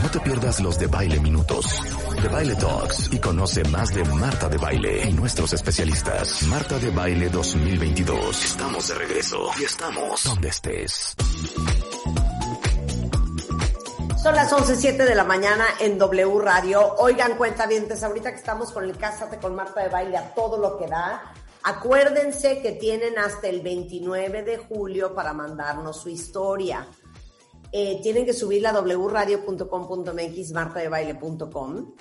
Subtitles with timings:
[0.00, 1.66] No te pierdas los de Baile Minutos,
[2.20, 6.42] de Baile Talks y conoce más de Marta de Baile y nuestros especialistas.
[6.44, 8.44] Marta de Baile 2022.
[8.44, 11.14] Estamos de regreso y estamos donde estés.
[14.22, 16.94] Son las 11.07 de la mañana en W Radio.
[16.98, 20.78] Oigan, cuentavientes, ahorita que estamos con el Cásate con Marta de Baile a todo lo
[20.78, 21.34] que da,
[21.64, 26.86] acuérdense que tienen hasta el 29 de julio para mandarnos su historia.
[27.72, 31.94] Eh, tienen que subirla a wradio.com.mx, martadebaile.com.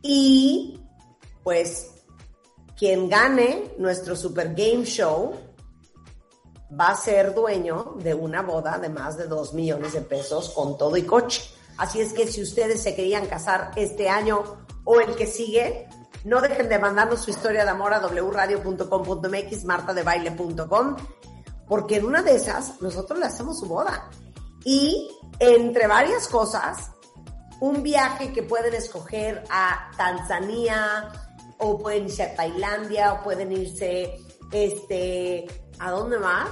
[0.00, 0.80] Y,
[1.42, 1.90] pues,
[2.78, 5.34] quien gane nuestro Super Game Show
[6.78, 10.78] va a ser dueño de una boda de más de 2 millones de pesos con
[10.78, 11.42] todo y coche.
[11.76, 14.42] Así es que si ustedes se querían casar este año
[14.84, 15.88] o el que sigue,
[16.24, 20.96] no dejen de mandarnos su historia de amor a wradio.com.mx, martadebaile.com,
[21.66, 24.08] porque en una de esas nosotros le hacemos su boda.
[24.64, 26.90] Y entre varias cosas,
[27.60, 31.10] un viaje que pueden escoger a Tanzania,
[31.58, 34.18] o pueden irse a Tailandia, o pueden irse
[34.52, 35.46] este,
[35.78, 36.48] ¿A dónde más?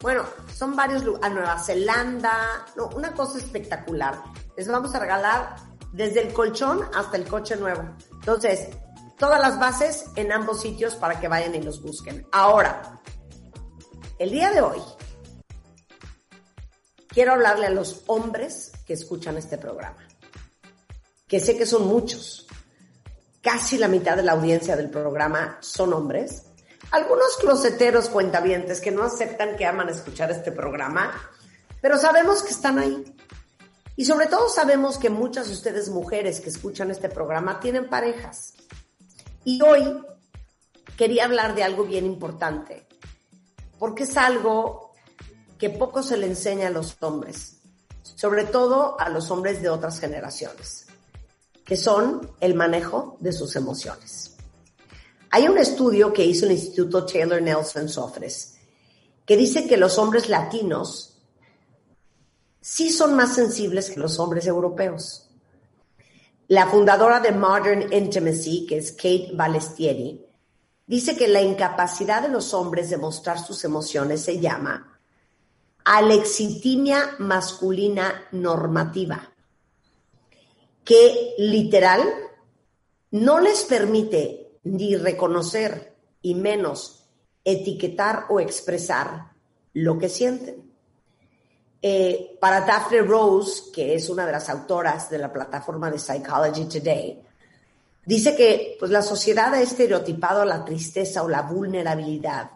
[0.00, 4.22] Bueno, son varios a Nueva Zelanda, no, una cosa espectacular.
[4.56, 5.56] Les vamos a regalar
[5.92, 7.82] desde el colchón hasta el coche nuevo.
[8.12, 8.68] Entonces,
[9.18, 12.26] todas las bases en ambos sitios para que vayan y los busquen.
[12.32, 13.00] Ahora,
[14.18, 14.80] el día de hoy,
[17.12, 20.06] quiero hablarle a los hombres que escuchan este programa,
[21.28, 22.46] que sé que son muchos.
[23.40, 26.44] Casi la mitad de la audiencia del programa son hombres
[26.92, 31.10] algunos closeteros cuentavientes que no aceptan que aman escuchar este programa,
[31.80, 33.16] pero sabemos que están ahí.
[33.96, 38.52] Y sobre todo sabemos que muchas de ustedes mujeres que escuchan este programa tienen parejas.
[39.42, 40.04] Y hoy
[40.96, 42.86] quería hablar de algo bien importante,
[43.78, 44.81] porque es algo
[45.62, 47.58] que poco se le enseña a los hombres,
[48.02, 50.86] sobre todo a los hombres de otras generaciones,
[51.64, 54.34] que son el manejo de sus emociones.
[55.30, 58.56] Hay un estudio que hizo el Instituto Taylor Nelson Sofres
[59.24, 61.20] que dice que los hombres latinos
[62.60, 65.30] sí son más sensibles que los hombres europeos.
[66.48, 70.26] La fundadora de Modern Intimacy, que es Kate Balestieri,
[70.88, 74.88] dice que la incapacidad de los hombres de mostrar sus emociones se llama
[75.84, 79.32] alexitimia masculina normativa,
[80.84, 82.02] que literal
[83.12, 87.04] no les permite ni reconocer y menos
[87.44, 89.32] etiquetar o expresar
[89.74, 90.72] lo que sienten.
[91.80, 96.66] Eh, para Daphne Rose, que es una de las autoras de la plataforma de Psychology
[96.66, 97.20] Today,
[98.06, 102.52] dice que pues, la sociedad ha estereotipado la tristeza o la vulnerabilidad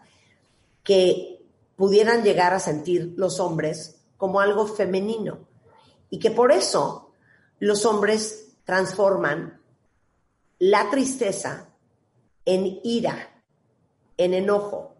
[0.84, 1.35] que
[1.76, 5.46] pudieran llegar a sentir los hombres como algo femenino
[6.10, 7.12] y que por eso
[7.58, 9.60] los hombres transforman
[10.58, 11.68] la tristeza
[12.44, 13.42] en ira,
[14.16, 14.94] en enojo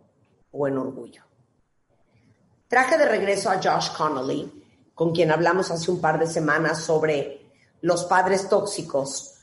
[0.53, 1.23] o en orgullo.
[2.69, 4.65] Traje de regreso a Josh Connolly,
[4.95, 7.47] con quien hablamos hace un par de semanas sobre
[7.81, 9.36] los padres tóxicos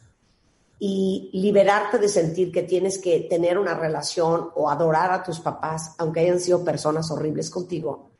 [0.79, 5.95] y liberarte de sentir que tienes que tener una relación o adorar a tus papás,
[5.97, 8.11] aunque hayan sido personas horribles contigo.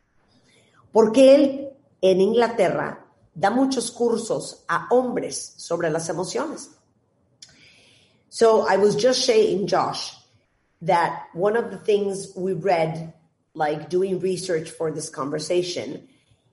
[0.92, 1.70] Porque él
[2.02, 6.70] en Inglaterra da muchos cursos a hombres sobre las emociones.
[8.30, 10.12] So I was just saying, Josh,
[10.82, 13.14] that one of the things we read,
[13.54, 16.08] like doing research for this conversation,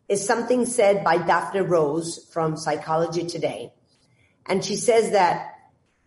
[0.09, 3.73] is something said by Daphne Rose from Psychology Today.
[4.47, 5.50] And she says that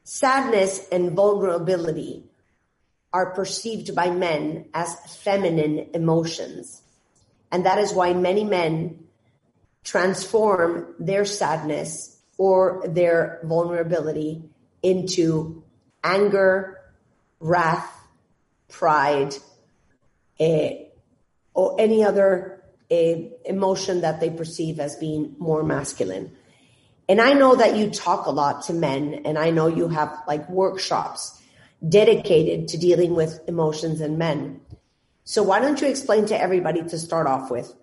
[0.04, 2.24] sadness and vulnerability
[3.12, 6.82] are perceived by men as feminine emotions.
[7.52, 9.06] And that is why many men
[9.84, 14.44] transform their sadness or their vulnerability
[14.82, 15.64] into
[16.04, 16.80] anger,
[17.40, 17.90] wrath,
[18.70, 19.36] pride,
[20.40, 20.70] uh,
[21.54, 23.16] or any other uh,
[23.46, 26.36] emotion that they perceive as being more masculine.
[27.10, 30.24] And I know that you talk a lot to men, and I know you have
[30.28, 31.42] like workshops
[31.88, 34.62] dedicated to dealing with emotions and men.
[35.26, 37.74] So why don't you explain to everybody to start off with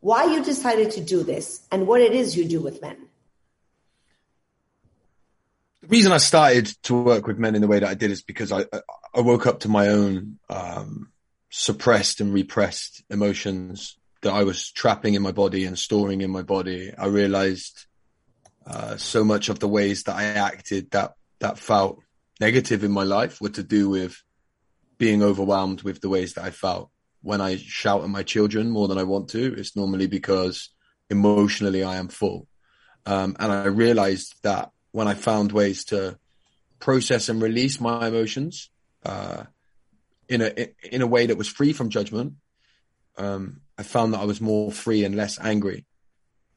[0.00, 3.06] why you decided to do this and what it is you do with men?
[5.86, 8.22] the reason I started to work with men in the way that I did is
[8.22, 8.64] because I,
[9.14, 11.12] I woke up to my own, um,
[11.48, 16.42] suppressed and repressed emotions that I was trapping in my body and storing in my
[16.42, 16.92] body.
[16.96, 17.85] I realized
[18.66, 22.00] uh, so much of the ways that I acted that that felt
[22.40, 24.22] negative in my life were to do with
[24.98, 26.90] being overwhelmed with the ways that I felt.
[27.22, 30.70] When I shout at my children more than I want to, it's normally because
[31.10, 32.46] emotionally I am full.
[33.04, 36.18] Um, and I realized that when I found ways to
[36.78, 38.70] process and release my emotions
[39.04, 39.44] uh,
[40.28, 42.34] in a in a way that was free from judgment,
[43.16, 45.84] um, I found that I was more free and less angry.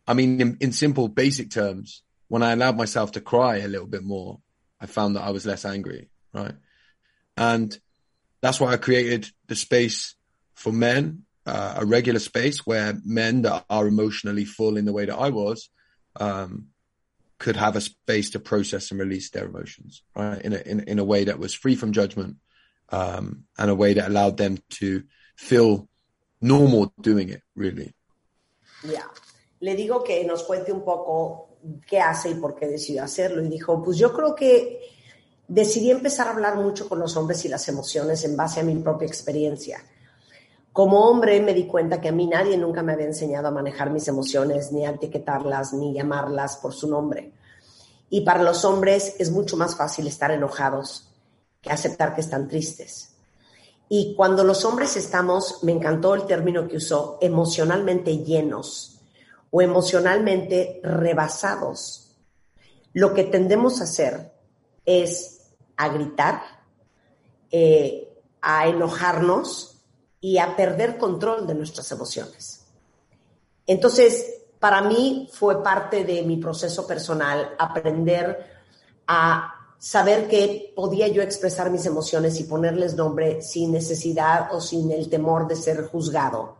[0.10, 3.86] I mean, in, in simple, basic terms, when I allowed myself to cry a little
[3.86, 4.40] bit more,
[4.82, 6.56] I found that I was less angry, right?
[7.38, 7.78] And
[8.42, 10.16] that's why I created the space
[10.56, 15.06] for men, uh, a regular space where men that are emotionally full in the way
[15.06, 15.70] that I was,
[16.20, 16.70] um,
[17.38, 20.42] could have a space to process and release their emotions, right?
[20.42, 22.38] In a, in, in a way that was free from judgment,
[22.90, 25.04] um, and a way that allowed them to
[25.38, 25.88] feel
[26.42, 27.94] normal doing it, really.
[28.84, 29.06] Yeah.
[29.62, 31.50] Le digo que nos cuente un poco
[31.88, 33.44] qué hace y por qué decidió hacerlo.
[33.44, 34.80] Y dijo, pues yo creo que
[35.48, 38.76] decidí empezar a hablar mucho con los hombres y las emociones en base a mi
[38.76, 39.84] propia experiencia.
[40.72, 43.90] Como hombre me di cuenta que a mí nadie nunca me había enseñado a manejar
[43.90, 47.34] mis emociones, ni a etiquetarlas, ni llamarlas por su nombre.
[48.10, 51.10] Y para los hombres es mucho más fácil estar enojados
[51.62, 53.16] que aceptar que están tristes.
[53.90, 58.99] Y cuando los hombres estamos, me encantó el término que usó, emocionalmente llenos
[59.52, 62.18] o emocionalmente rebasados,
[62.94, 64.32] lo que tendemos a hacer
[64.86, 66.42] es a gritar,
[67.52, 68.08] eh,
[68.42, 69.82] a enojarnos
[70.20, 72.66] y a perder control de nuestras emociones.
[73.66, 78.46] Entonces, para mí fue parte de mi proceso personal aprender
[79.08, 84.92] a saber que podía yo expresar mis emociones y ponerles nombre sin necesidad o sin
[84.92, 86.59] el temor de ser juzgado.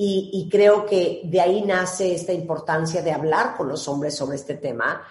[0.00, 4.36] Y, y, creo que de ahí nace esta importancia de hablar con los hombres sobre
[4.36, 5.02] este tema,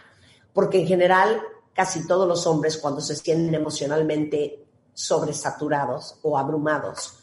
[0.54, 1.42] porque en general
[1.74, 7.20] casi todos los hombres cuando se sienten emocionalmente sobresaturados o abrumados,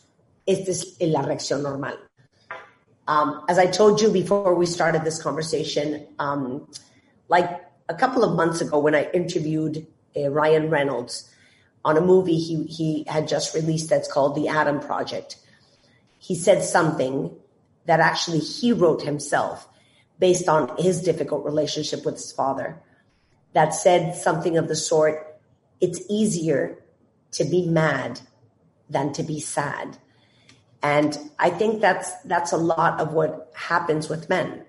[0.47, 1.99] esta es la reacción normal.
[3.07, 6.67] Um, as I told you before we started this conversation, um,
[7.29, 7.51] like
[7.89, 11.31] a couple of months ago when I interviewed uh, Ryan Reynolds
[11.85, 15.37] on a movie he, he had just released that's called The Adam Project.
[16.19, 17.31] He said something
[17.87, 19.69] that actually he wrote himself
[20.19, 22.81] based on his difficult relationship with his father
[23.53, 25.39] that said something of the sort,
[25.81, 26.79] it's easier
[27.33, 28.21] to be mad
[28.89, 29.99] than to be sad.
[30.83, 34.65] And I think that's that's a lot of what happens with men.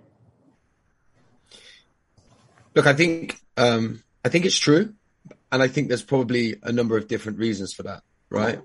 [2.73, 4.93] Look, I think um, I think it's true,
[5.51, 8.03] and I think there's probably a number of different reasons for that.
[8.29, 8.59] Right?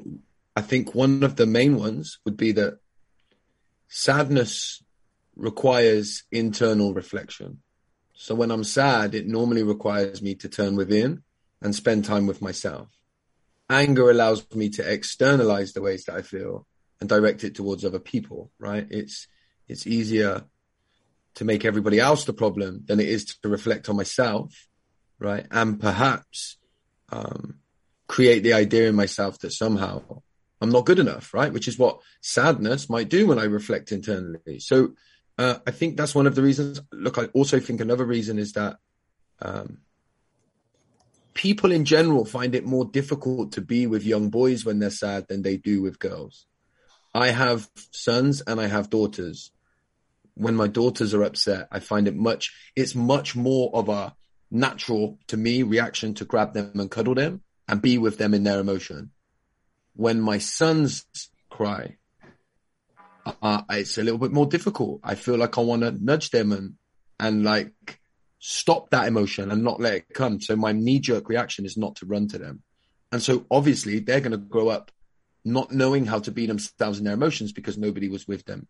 [0.55, 2.79] I think one of the main ones would be that
[3.90, 4.82] sadness
[5.37, 7.60] requires internal reflection.
[8.14, 11.22] So when I'm sad, it normally requires me to turn within
[11.60, 12.88] and spend time with myself.
[13.69, 16.66] Anger allows me to externalize the ways that I feel
[17.00, 18.87] and direct it towards other people, right?
[18.90, 19.26] It's,
[19.69, 20.44] it's easier
[21.34, 24.69] to make everybody else the problem than it is to reflect on myself,
[25.19, 25.46] right?
[25.50, 26.58] And perhaps
[27.10, 27.58] um,
[28.06, 30.22] create the idea in myself that somehow
[30.60, 31.52] I'm not good enough, right?
[31.52, 34.58] Which is what sadness might do when I reflect internally.
[34.58, 34.92] So
[35.38, 36.80] uh, I think that's one of the reasons.
[36.92, 38.76] Look, I also think another reason is that
[39.40, 39.79] um,
[41.32, 45.29] people in general find it more difficult to be with young boys when they're sad
[45.29, 46.46] than they do with girls.
[47.14, 49.50] I have sons and I have daughters
[50.40, 54.14] when my daughters are upset, I find it much, it's much more of a
[54.50, 58.43] natural to me reaction to grab them and cuddle them and be with them in
[58.43, 59.10] their emotion.
[60.00, 61.04] When my sons
[61.50, 61.98] cry,
[63.42, 65.00] uh, it's a little bit more difficult.
[65.04, 66.76] I feel like I want to nudge them and,
[67.19, 68.00] and like
[68.38, 70.40] stop that emotion and not let it come.
[70.40, 72.62] So my knee jerk reaction is not to run to them.
[73.12, 74.90] And so obviously they're going to grow up
[75.44, 78.69] not knowing how to be themselves in their emotions because nobody was with them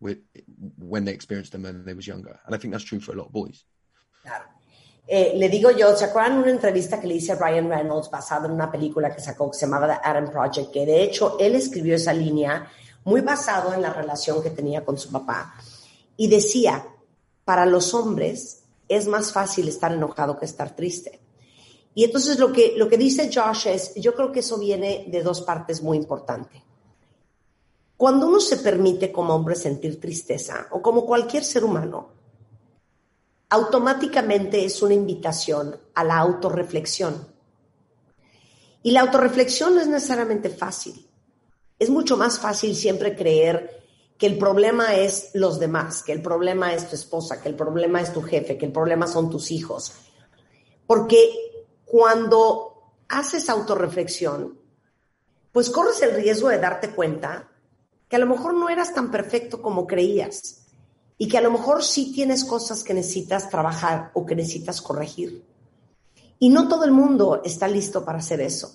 [0.00, 0.18] with,
[0.76, 2.40] when they experienced them when they was younger.
[2.44, 3.64] And I think that's true for a lot of boys.
[4.22, 4.44] Claro.
[5.10, 8.44] Eh, le digo yo, ¿se acuerdan una entrevista que le hice a Ryan Reynolds basada
[8.44, 10.70] en una película que sacó que se llamaba The Adam Project?
[10.70, 12.70] Que de hecho él escribió esa línea
[13.04, 15.54] muy basado en la relación que tenía con su papá.
[16.18, 16.84] Y decía,
[17.42, 21.18] para los hombres es más fácil estar enojado que estar triste.
[21.94, 25.22] Y entonces lo que, lo que dice Josh es, yo creo que eso viene de
[25.22, 26.60] dos partes muy importantes.
[27.96, 32.17] Cuando uno se permite como hombre sentir tristeza, o como cualquier ser humano,
[33.50, 37.26] automáticamente es una invitación a la autorreflexión.
[38.82, 41.08] Y la autorreflexión no es necesariamente fácil.
[41.78, 43.84] Es mucho más fácil siempre creer
[44.18, 48.00] que el problema es los demás, que el problema es tu esposa, que el problema
[48.00, 49.92] es tu jefe, que el problema son tus hijos.
[50.86, 51.30] Porque
[51.84, 54.58] cuando haces autorreflexión,
[55.52, 57.48] pues corres el riesgo de darte cuenta
[58.08, 60.67] que a lo mejor no eras tan perfecto como creías
[61.18, 65.44] y que a lo mejor sí tienes cosas que necesitas trabajar o que necesitas corregir.
[66.38, 68.72] Y no todo el mundo está listo para hacer eso,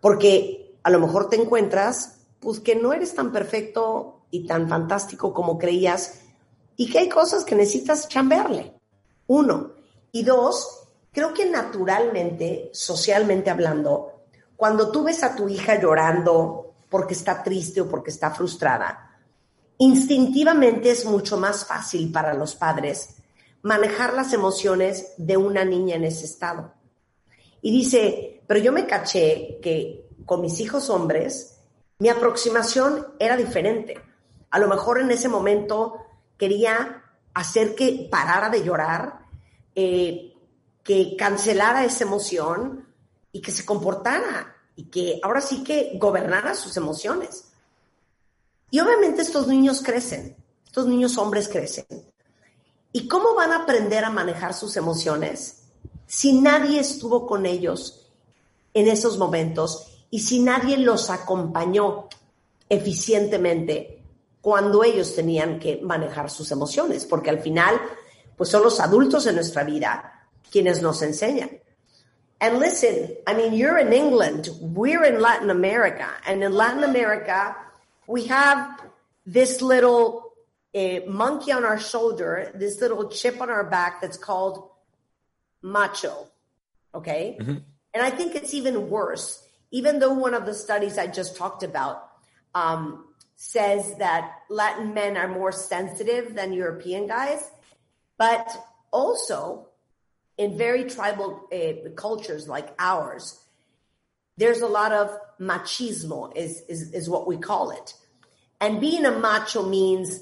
[0.00, 5.32] porque a lo mejor te encuentras pues que no eres tan perfecto y tan fantástico
[5.32, 6.20] como creías
[6.76, 8.74] y que hay cosas que necesitas chambearle.
[9.26, 9.72] Uno.
[10.12, 14.24] Y dos, creo que naturalmente, socialmente hablando,
[14.56, 19.13] cuando tú ves a tu hija llorando porque está triste o porque está frustrada,
[19.78, 23.16] instintivamente es mucho más fácil para los padres
[23.62, 26.74] manejar las emociones de una niña en ese estado.
[27.62, 31.58] Y dice, pero yo me caché que con mis hijos hombres,
[31.98, 33.96] mi aproximación era diferente.
[34.50, 35.94] A lo mejor en ese momento
[36.36, 37.02] quería
[37.32, 39.20] hacer que parara de llorar,
[39.74, 40.34] eh,
[40.82, 42.86] que cancelara esa emoción
[43.32, 47.53] y que se comportara y que ahora sí que gobernara sus emociones.
[48.70, 51.86] Y obviamente estos niños crecen, estos niños hombres crecen.
[52.92, 55.62] ¿Y cómo van a aprender a manejar sus emociones
[56.06, 58.12] si nadie estuvo con ellos
[58.72, 62.08] en esos momentos y si nadie los acompañó
[62.68, 64.02] eficientemente
[64.40, 67.80] cuando ellos tenían que manejar sus emociones, porque al final,
[68.36, 71.50] pues son los adultos en nuestra vida quienes nos enseñan.
[72.40, 77.56] And listen, I mean, you're in England, we're in Latin America, and in Latin America,
[78.06, 78.80] we have
[79.26, 80.32] this little
[80.74, 84.68] uh, monkey on our shoulder, this little chip on our back that's called
[85.62, 86.28] macho.
[86.94, 87.36] Okay.
[87.40, 87.58] Mm-hmm.
[87.94, 89.44] And I think it's even worse
[89.74, 92.08] even though one of the studies I just talked about
[92.54, 97.50] um, says that Latin men are more sensitive than European guys,
[98.16, 98.48] but
[98.92, 99.66] also
[100.38, 103.40] in very tribal uh, cultures like ours,
[104.36, 107.94] there's a lot of machismo is, is, is what we call it.
[108.60, 110.20] And being a macho means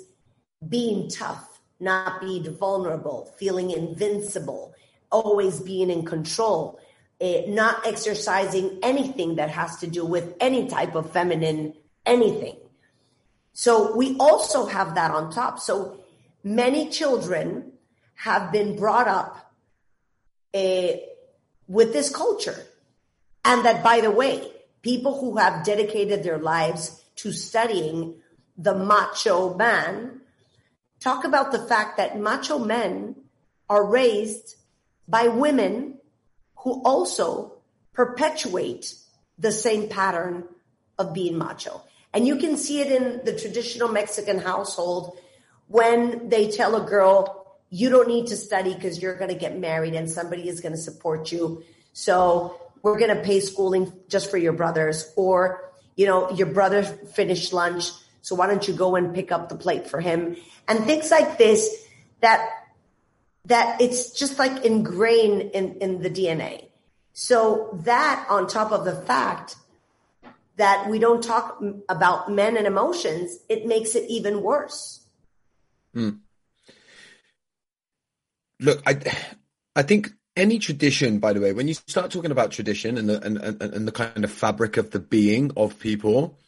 [0.67, 4.75] being tough, not being vulnerable, feeling invincible,
[5.11, 6.81] always being in control
[7.23, 11.73] uh, not exercising anything that has to do with any type of feminine
[12.05, 12.57] anything.
[13.53, 15.61] So we also have that on top.
[15.61, 16.01] So
[16.43, 17.73] many children
[18.17, 19.53] have been brought up
[20.53, 20.93] uh,
[21.69, 22.67] with this culture.
[23.45, 24.51] And that, by the way,
[24.83, 28.15] people who have dedicated their lives to studying
[28.57, 30.21] the macho man
[31.01, 33.17] talk about the fact that macho men
[33.69, 34.57] are raised
[35.09, 35.99] by women
[36.59, 37.55] who also
[37.93, 38.95] perpetuate
[39.39, 40.45] the same pattern
[40.99, 41.83] of being macho.
[42.15, 45.17] And you can see it in the traditional Mexican household
[45.69, 49.59] when they tell a girl, you don't need to study because you're going to get
[49.59, 51.65] married and somebody is going to support you.
[51.95, 56.83] So we're going to pay schooling just for your brothers or, you know, your brother
[56.83, 57.91] finished lunch.
[58.23, 60.37] So why don't you go and pick up the plate for him
[60.69, 61.69] and things like this
[62.21, 62.49] that
[63.47, 66.69] that it's just like ingrained in, in the DNA.
[67.13, 69.57] So that on top of the fact
[70.57, 75.05] that we don't talk about men and emotions, it makes it even worse.
[75.95, 76.21] Mm.
[78.61, 79.01] Look, I,
[79.75, 83.23] I think any tradition, by the way, when you start talking about tradition and the,
[83.23, 86.39] and, and, and the kind of fabric of the being of people,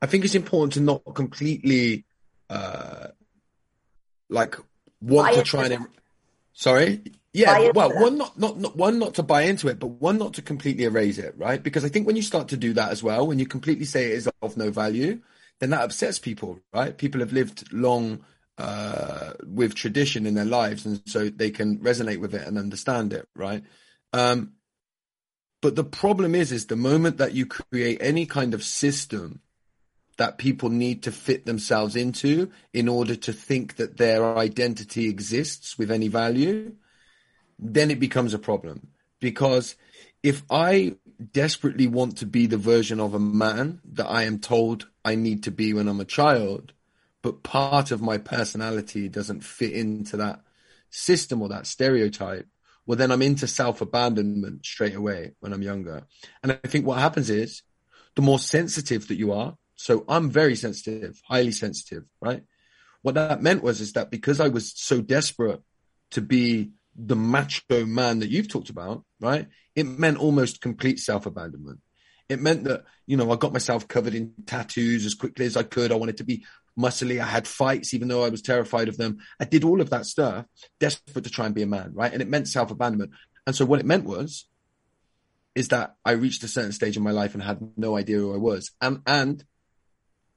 [0.00, 2.04] I think it's important to not completely,
[2.48, 3.08] uh,
[4.28, 4.56] like
[5.00, 5.88] want to try and
[6.52, 7.02] sorry?
[7.32, 10.34] Yeah well one not, not not one not to buy into it but one not
[10.34, 11.62] to completely erase it right?
[11.62, 14.06] Because i think when you start to do that as well when you completely say
[14.06, 15.20] it is of no value
[15.58, 16.96] then that upsets people right?
[16.96, 18.24] People have lived long
[18.58, 23.12] uh, with tradition in their lives and so they can resonate with it and understand
[23.12, 23.62] it right
[24.12, 24.52] um,
[25.60, 29.40] but the problem is is the moment that you create any kind of system
[30.16, 35.78] that people need to fit themselves into in order to think that their identity exists
[35.78, 36.74] with any value,
[37.58, 38.88] then it becomes a problem.
[39.20, 39.76] Because
[40.22, 40.96] if I
[41.32, 45.44] desperately want to be the version of a man that I am told I need
[45.44, 46.72] to be when I'm a child,
[47.26, 50.42] but part of my personality doesn't fit into that
[50.90, 52.46] system or that stereotype,
[52.86, 56.04] well, then I'm into self abandonment straight away when I'm younger.
[56.44, 57.62] And I think what happens is
[58.14, 62.44] the more sensitive that you are, so I'm very sensitive, highly sensitive, right?
[63.02, 65.62] What that meant was is that because I was so desperate
[66.12, 69.48] to be the macho man that you've talked about, right?
[69.74, 71.80] It meant almost complete self abandonment.
[72.28, 75.64] It meant that, you know, I got myself covered in tattoos as quickly as I
[75.64, 75.90] could.
[75.90, 76.44] I wanted to be
[76.78, 77.20] muscly.
[77.20, 79.18] I had fights, even though I was terrified of them.
[79.40, 80.46] I did all of that stuff,
[80.78, 82.12] desperate to try and be a man, right?
[82.12, 83.12] And it meant self abandonment.
[83.46, 84.46] And so what it meant was,
[85.54, 88.34] is that I reached a certain stage in my life and had no idea who
[88.34, 88.72] I was.
[88.80, 89.42] And, and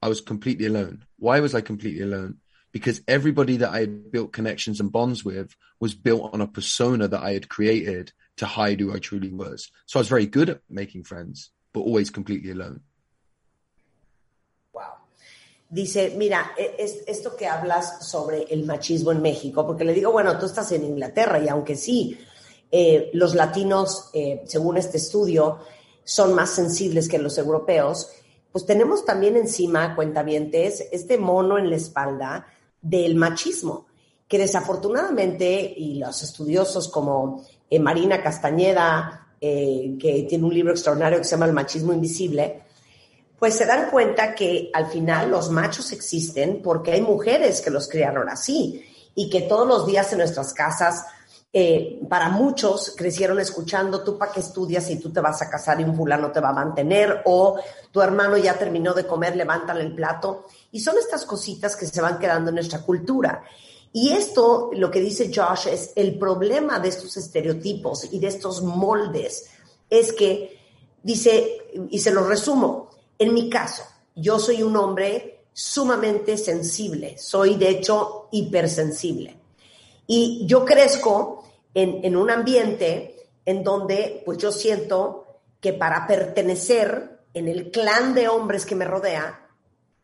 [0.01, 1.03] I was completely alone.
[1.17, 2.37] Why was I completely alone?
[2.71, 7.07] Because everybody that I had built connections and bonds with was built on a persona
[7.07, 9.69] that I had created to hide who I truly was.
[9.87, 12.81] So I was very good at making friends, but always completely alone.
[15.69, 20.11] Dice, mira, e, es, esto que hablas sobre el machismo en México, porque le digo,
[20.11, 22.17] bueno, tú estás en Inglaterra y aunque sí,
[22.71, 25.59] eh, los latinos, eh, según este estudio,
[26.03, 28.09] son más sensibles que los europeos,
[28.51, 32.47] pues tenemos también encima, cuentavientes, este mono en la espalda
[32.81, 33.85] del machismo,
[34.27, 41.23] que desafortunadamente, y los estudiosos como eh, Marina Castañeda, que tiene un libro extraordinario que
[41.23, 42.63] se llama El machismo invisible,
[43.39, 47.87] pues se dan cuenta que al final los machos existen porque hay mujeres que los
[47.87, 51.05] criaron así y que todos los días en nuestras casas
[51.51, 55.81] eh, para muchos crecieron escuchando, tú para qué estudias y tú te vas a casar
[55.81, 57.59] y un fulano te va a mantener, o
[57.91, 60.45] tu hermano ya terminó de comer, levántale el plato.
[60.71, 63.43] Y son estas cositas que se van quedando en nuestra cultura.
[63.91, 68.61] Y esto, lo que dice Josh, es el problema de estos estereotipos y de estos
[68.61, 69.49] moldes,
[69.89, 70.55] es que
[71.01, 71.57] dice,
[71.89, 72.88] y se lo resumo,
[73.19, 73.83] en mi caso,
[74.15, 79.37] yo soy un hombre sumamente sensible, soy de hecho hipersensible.
[80.07, 87.49] Y yo crezco en, un ambiente en donde pues yo siento que para pertenecer en
[87.49, 89.47] el clan de hombres que me rodea,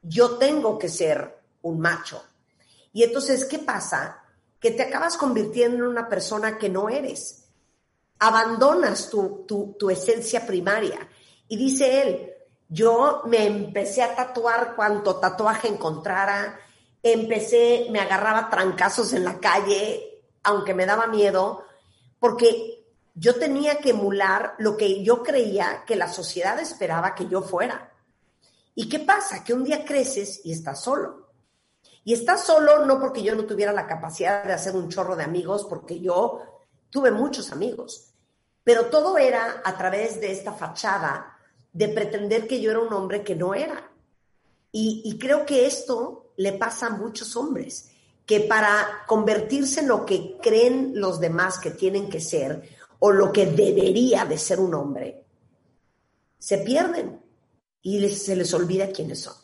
[0.01, 2.21] yo tengo que ser un macho.
[2.91, 4.23] Y entonces, ¿qué pasa?
[4.59, 7.45] Que te acabas convirtiendo en una persona que no eres.
[8.19, 11.07] Abandonas tu, tu, tu esencia primaria.
[11.47, 12.34] Y dice él,
[12.67, 16.59] yo me empecé a tatuar cuanto tatuaje encontrara,
[17.01, 21.65] empecé, me agarraba trancazos en la calle, aunque me daba miedo,
[22.19, 27.41] porque yo tenía que emular lo que yo creía que la sociedad esperaba que yo
[27.41, 27.91] fuera.
[28.73, 29.43] ¿Y qué pasa?
[29.43, 31.29] Que un día creces y estás solo.
[32.03, 35.23] Y estás solo no porque yo no tuviera la capacidad de hacer un chorro de
[35.23, 36.41] amigos, porque yo
[36.89, 38.13] tuve muchos amigos,
[38.63, 41.34] pero todo era a través de esta fachada
[41.75, 43.91] de pretender que yo era un hombre que no era.
[44.71, 47.91] Y, creo que esto le pasa a muchos hombres,
[48.25, 53.31] que para convertirse en lo que creen los demás que tienen que ser o lo
[53.31, 55.23] que debería de ser un hombre,
[56.37, 57.21] se pierden
[57.81, 59.35] y se les olvida quiénes son.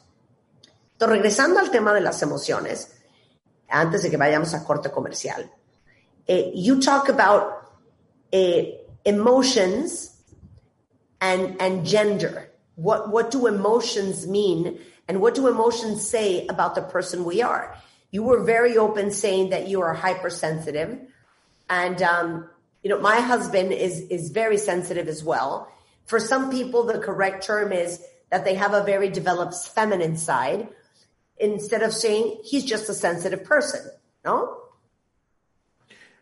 [0.94, 2.94] Entonces, regresando al tema de las emociones,
[3.70, 5.50] antes de que vayamos a corte comercial,
[6.28, 7.54] eh, you talk about
[8.32, 10.11] eh, emotions
[11.22, 12.50] and, and gender.
[12.76, 14.80] What, what do emotions mean
[15.12, 17.76] And what do emotions say about the person we are?
[18.12, 21.00] You were very open saying that you are hypersensitive.
[21.70, 22.50] And, um,
[22.82, 25.70] you know, my husband is, is very sensitive as well.
[26.06, 30.70] For some people, the correct term is that they have a very developed feminine side
[31.38, 33.82] instead of saying he's just a sensitive person.
[34.24, 34.61] No?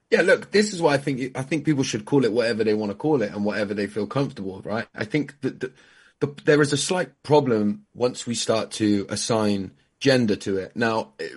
[0.09, 2.73] Yeah, look, this is why I think I think people should call it whatever they
[2.73, 4.87] want to call it and whatever they feel comfortable with, right?
[4.95, 5.71] I think that the,
[6.19, 10.75] the, there is a slight problem once we start to assign gender to it.
[10.75, 11.29] Now, eh,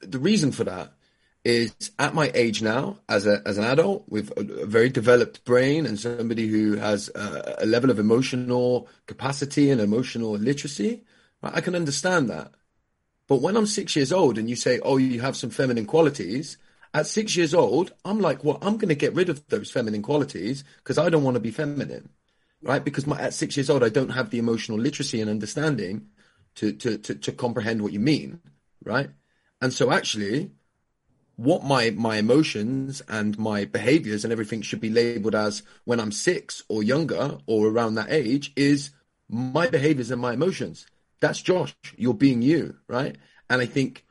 [0.00, 0.92] the reason for that
[1.44, 5.44] is at my age now, as a as an adult with a, a very developed
[5.44, 11.02] brain and somebody who has a, a, level of emotional capacity and emotional literacy,
[11.42, 12.52] right, I can understand that.
[13.26, 16.58] But when I'm six years old and you say, "Oh, you have some feminine qualities,"
[16.98, 20.02] at six years old, I'm like, "Well, I'm going to get rid of those feminine
[20.02, 22.10] qualities because I don't want to be feminine."
[22.62, 22.84] right?
[22.84, 26.08] Because my, at six years old, I don't have the emotional literacy and understanding
[26.56, 28.40] to, to, to, to comprehend what you mean,
[28.84, 29.10] right?
[29.60, 30.50] And so actually,
[31.36, 36.12] what my, my emotions and my behaviors and everything should be labeled as when I'm
[36.12, 38.90] six or younger or around that age is
[39.28, 40.86] my behaviors and my emotions.
[41.20, 41.74] That's Josh.
[41.96, 43.16] You're being you, right?
[43.50, 44.04] And I think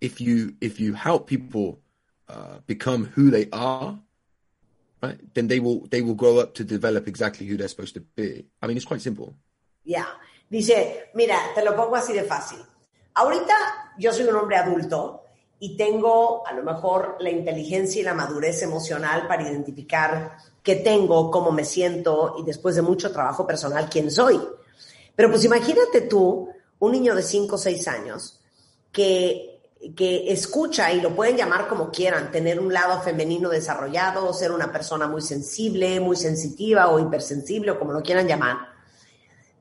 [0.00, 1.80] if you, if you help people
[2.28, 3.98] uh, become who they are
[5.02, 5.18] right?
[5.34, 8.46] Then they will they will grow up to develop exactly who they're supposed to be.
[8.62, 9.34] I mean, it's quite simple.
[9.84, 10.06] Yeah.
[10.50, 12.58] Dice, mira, te lo pongo así de fácil.
[13.14, 13.54] Ahorita
[13.98, 15.24] yo soy un hombre adulto
[15.60, 21.30] y tengo a lo mejor la inteligencia y la madurez emocional para identificar qué tengo,
[21.30, 24.40] cómo me siento y después de mucho trabajo personal quién soy.
[25.14, 28.40] Pero pues imagínate tú, un niño de 5 o 6 años
[28.92, 29.57] que
[29.94, 34.72] que escucha, y lo pueden llamar como quieran, tener un lado femenino desarrollado, ser una
[34.72, 38.58] persona muy sensible, muy sensitiva o hipersensible, o como lo quieran llamar.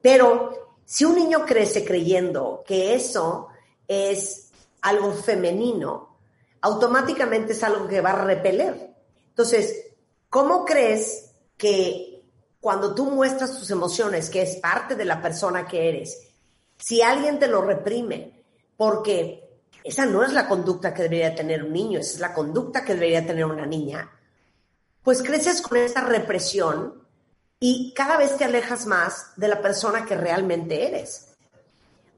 [0.02, 3.50] Pero si un niño crece creyendo que eso
[3.88, 4.52] es
[4.82, 6.18] algo femenino,
[6.62, 8.96] automáticamente es algo que va a repeler.
[9.30, 9.94] Entonces,
[10.30, 12.24] ¿cómo crees que
[12.60, 16.28] cuando tú muestras tus emociones, que es parte de la persona que eres,
[16.78, 18.44] si alguien te lo reprime,
[18.76, 19.47] porque
[19.88, 22.94] esa no es la conducta que debería tener un niño, esa es la conducta que
[22.94, 24.12] debería tener una niña,
[25.02, 27.08] pues creces con esa represión
[27.58, 31.30] y cada vez te alejas más de la persona que realmente eres.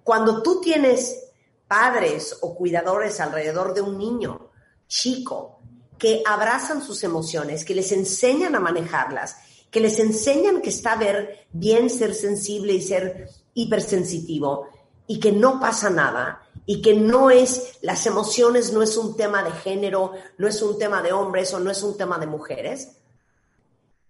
[0.04, 1.26] Cuando tú tienes
[1.68, 4.50] padres o cuidadores alrededor de un niño
[4.88, 5.60] chico
[6.00, 9.36] que abrazan sus emociones, que les enseñan a manejarlas,
[9.70, 14.68] que les enseñan que está ver bien ser sensible y ser hipersensitivo
[15.06, 19.43] y que no pasa nada y que no es, las emociones no es un tema
[19.43, 22.89] de género, no es un tema de hombres o no es un tema de mujeres,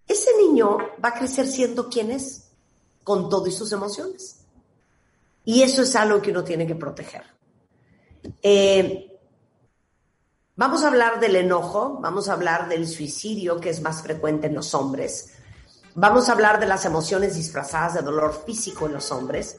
[0.10, 2.50] ese niño va a crecer siendo quien es,
[3.04, 4.40] con todo sus emociones.
[5.46, 7.24] Y eso es algo que uno tiene que proteger.
[8.42, 9.20] Eh,
[10.56, 14.56] vamos a hablar del enojo, vamos a hablar del suicidio, que es más frecuente en
[14.56, 15.34] los hombres.
[15.96, 19.58] Vamos a hablar de las emociones disfrazadas de dolor físico en los hombres.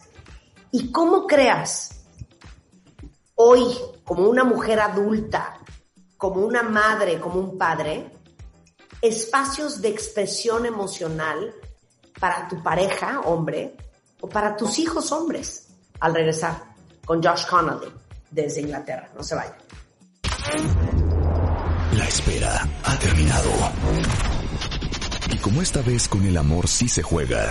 [0.72, 1.99] Y cómo creas
[3.42, 3.74] hoy,
[4.04, 5.58] como una mujer adulta,
[6.18, 8.10] como una madre, como un padre,
[9.00, 11.54] espacios de expresión emocional
[12.18, 13.76] para tu pareja, hombre,
[14.20, 15.68] o para tus hijos, hombres,
[16.00, 16.74] al regresar
[17.06, 17.90] con Josh Connolly
[18.30, 19.08] desde Inglaterra.
[19.16, 19.56] No se vayan.
[21.96, 23.50] La espera ha terminado.
[25.32, 27.50] Y como esta vez con el amor sí se juega.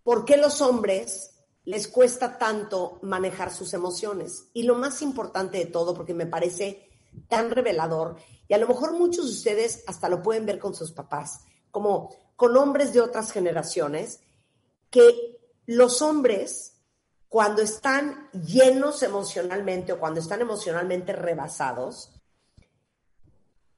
[0.04, 1.33] por qué los hombres
[1.64, 4.48] les cuesta tanto manejar sus emociones.
[4.52, 6.88] Y lo más importante de todo, porque me parece
[7.28, 8.16] tan revelador,
[8.48, 12.14] y a lo mejor muchos de ustedes hasta lo pueden ver con sus papás, como
[12.36, 14.20] con hombres de otras generaciones,
[14.90, 16.82] que los hombres,
[17.28, 22.10] cuando están llenos emocionalmente o cuando están emocionalmente rebasados,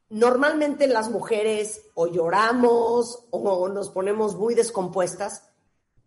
[0.09, 5.45] normalmente las mujeres o lloramos o nos ponemos muy descompuestas,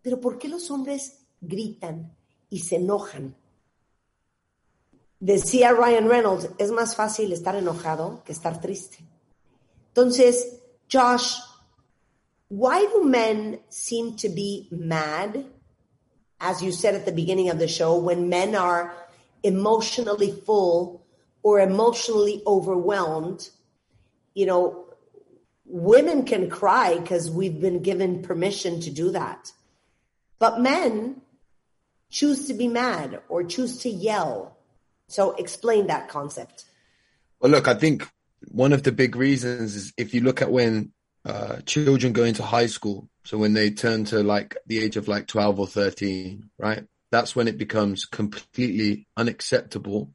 [0.02, 2.16] pero ¿por qué los hombres gritan
[2.50, 3.36] y se enojan?
[5.20, 9.00] Decía Ryan Reynolds, es más fácil estar enojado que estar triste.
[9.90, 11.36] Entonces, Josh,
[12.50, 15.46] why do men seem to be mad,
[16.40, 18.94] as you said at the beginning of the show, when men are
[19.44, 21.06] emotionally full
[21.44, 23.50] or emotionally overwhelmed?
[24.34, 24.86] You know,
[25.66, 29.52] women can cry because we've been given permission to do that.
[30.40, 31.22] But men
[32.10, 34.58] choose to be mad or choose to yell
[35.10, 36.66] so explain that concept.
[37.42, 38.08] Well, look, I think
[38.48, 40.94] one of the big reasons is if you look at when
[41.26, 45.08] uh, children go into high school, so when they turn to like the age of
[45.08, 46.86] like 12 or 13, right?
[47.12, 50.14] That's when it becomes completely unacceptable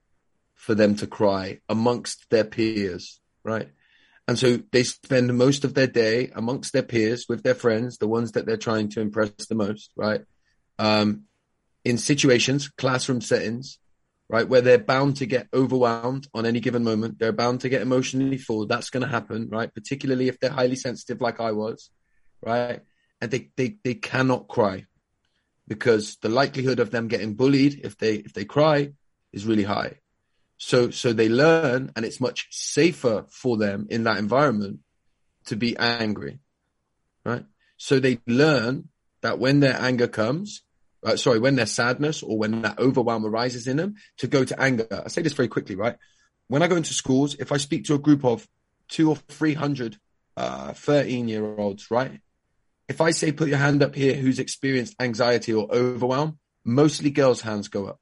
[0.55, 3.69] for them to cry amongst their peers, right?
[4.27, 8.09] And so they spend most of their day amongst their peers with their friends, the
[8.09, 10.23] ones that they're trying to impress the most, right?
[10.79, 11.25] Um,
[11.85, 13.79] in situations, classroom settings
[14.29, 14.49] right?
[14.49, 17.19] Where they're bound to get overwhelmed on any given moment.
[17.19, 18.67] They're bound to get emotionally full.
[18.67, 19.73] That's going to happen, right?
[19.73, 21.91] Particularly if they're highly sensitive, like I was,
[22.43, 22.81] right?
[23.21, 24.87] And they, they, they cannot cry
[25.69, 28.93] because the likelihood of them getting bullied if they, if they cry
[29.33, 29.99] is really high.
[30.57, 34.81] So, so they learn and it's much safer for them in that environment
[35.47, 36.39] to be angry,
[37.25, 37.45] right?
[37.77, 38.89] So they learn
[39.21, 40.63] that when their anger comes,
[41.05, 44.61] uh, sorry, when their sadness or when that overwhelm arises in them, to go to
[44.61, 44.87] anger.
[45.05, 45.97] I say this very quickly, right?
[46.49, 48.47] When I go into schools, if I speak to a group of
[48.89, 49.99] two or three hundred
[50.37, 52.21] uh, 13 year olds, right?
[52.89, 57.41] If I say, put your hand up here, who's experienced anxiety or overwhelm, mostly girls'
[57.41, 58.01] hands go up.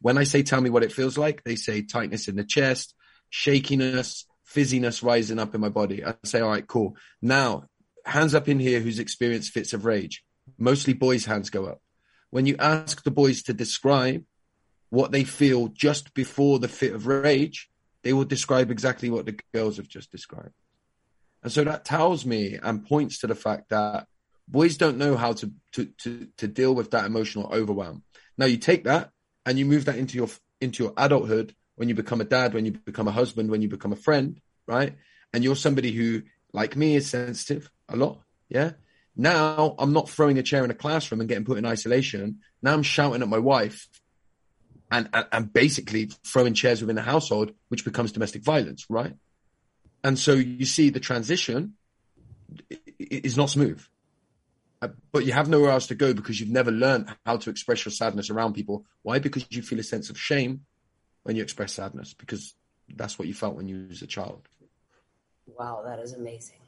[0.00, 2.94] When I say, tell me what it feels like, they say tightness in the chest,
[3.30, 6.04] shakiness, fizziness rising up in my body.
[6.04, 6.96] I say, all right, cool.
[7.20, 7.64] Now,
[8.04, 10.24] hands up in here who's experienced fits of rage.
[10.56, 11.80] Mostly boys' hands go up.
[12.30, 14.24] When you ask the boys to describe
[14.90, 17.70] what they feel just before the fit of rage,
[18.02, 20.54] they will describe exactly what the girls have just described.
[21.42, 24.06] And so that tells me and points to the fact that
[24.46, 28.02] boys don't know how to, to, to, to deal with that emotional overwhelm.
[28.36, 29.10] Now you take that
[29.46, 30.28] and you move that into your,
[30.60, 33.68] into your adulthood when you become a dad, when you become a husband, when you
[33.68, 34.94] become a friend, right?
[35.32, 38.20] And you're somebody who, like me, is sensitive a lot.
[38.48, 38.72] Yeah.
[39.18, 42.38] Now I'm not throwing a chair in a classroom and getting put in isolation.
[42.62, 43.88] Now I'm shouting at my wife
[44.92, 49.14] and, and, and basically throwing chairs within the household, which becomes domestic violence, right?
[50.04, 51.74] And so you see the transition
[52.98, 53.82] is not smooth.
[54.80, 57.84] Uh, but you have nowhere else to go because you've never learned how to express
[57.84, 58.86] your sadness around people.
[59.02, 59.18] Why?
[59.18, 60.60] Because you feel a sense of shame
[61.24, 62.54] when you express sadness because
[62.94, 64.48] that's what you felt when you was a child.
[65.46, 66.58] Wow, that is amazing.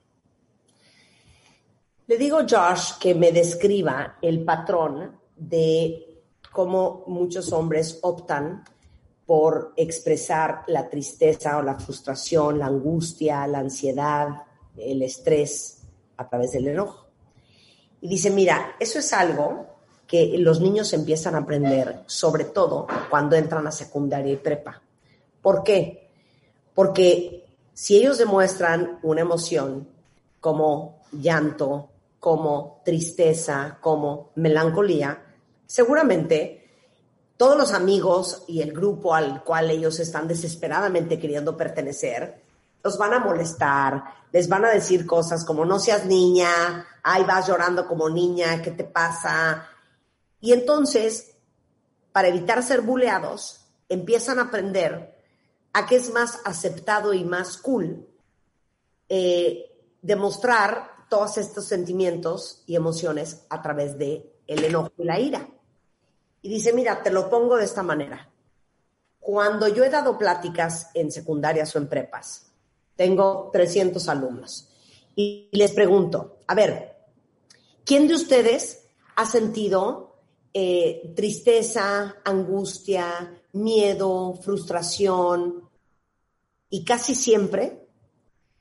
[2.10, 8.64] Le digo a Josh que me describa el patrón de cómo muchos hombres optan
[9.24, 14.26] por expresar la tristeza o la frustración, la angustia, la ansiedad,
[14.76, 15.82] el estrés
[16.16, 17.06] a través del enojo.
[18.00, 19.66] Y dice, mira, eso es algo
[20.04, 24.82] que los niños empiezan a aprender, sobre todo cuando entran a secundaria y prepa.
[25.40, 26.10] ¿Por qué?
[26.74, 29.86] Porque si ellos demuestran una emoción
[30.40, 31.90] como llanto,
[32.20, 35.24] como tristeza, como melancolía,
[35.66, 36.60] seguramente
[37.38, 42.42] todos los amigos y el grupo al cual ellos están desesperadamente queriendo pertenecer,
[42.84, 47.48] los van a molestar, les van a decir cosas como no seas niña, ay vas
[47.48, 49.66] llorando como niña, ¿qué te pasa?
[50.40, 51.34] Y entonces,
[52.12, 55.16] para evitar ser buleados, empiezan a aprender
[55.72, 58.06] a que es más aceptado y más cool
[59.08, 59.70] eh,
[60.02, 65.46] demostrar todos estos sentimientos y emociones a través de el enojo y la ira.
[66.40, 68.30] Y dice, mira, te lo pongo de esta manera.
[69.18, 72.46] Cuando yo he dado pláticas en secundarias o en prepas,
[72.96, 74.70] tengo 300 alumnos
[75.14, 76.96] y les pregunto, a ver,
[77.84, 80.16] ¿quién de ustedes ha sentido
[80.54, 85.68] eh, tristeza, angustia, miedo, frustración?
[86.70, 87.86] Y casi siempre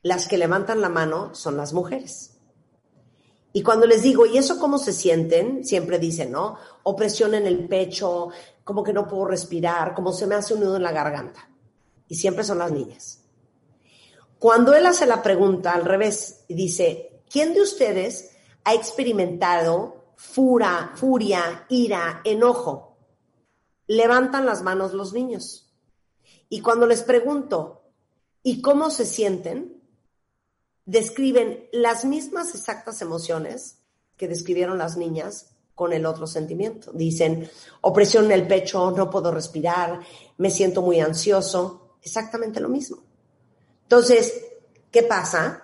[0.01, 2.38] las que levantan la mano son las mujeres.
[3.51, 5.65] Y cuando les digo, ¿y eso cómo se sienten?
[5.65, 6.57] Siempre dicen, ¿no?
[6.83, 8.29] Opresión en el pecho,
[8.63, 11.49] como que no puedo respirar, como se me hace un nudo en la garganta.
[12.07, 13.23] Y siempre son las niñas.
[14.37, 20.91] Cuando él hace la pregunta al revés y dice, ¿quién de ustedes ha experimentado fura,
[20.95, 22.97] furia, ira, enojo?
[23.87, 25.73] Levantan las manos los niños.
[26.47, 27.81] Y cuando les pregunto,
[28.43, 29.78] ¿y cómo se sienten?
[30.89, 33.77] Describen las mismas exactas emociones
[34.17, 36.91] que describieron las niñas con el otro sentimiento.
[36.91, 37.47] Dicen,
[37.81, 39.99] opresión en el pecho, no puedo respirar,
[40.37, 43.03] me siento muy ansioso, exactamente lo mismo.
[43.83, 44.33] Entonces,
[44.89, 45.61] ¿qué pasa?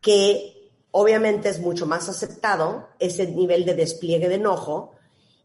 [0.00, 4.94] Que obviamente es mucho más aceptado ese nivel de despliegue de enojo.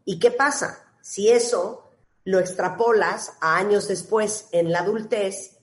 [0.06, 0.94] ¿Y qué pasa?
[1.02, 1.90] Si eso
[2.24, 5.58] lo extrapolas a años después en la adultez,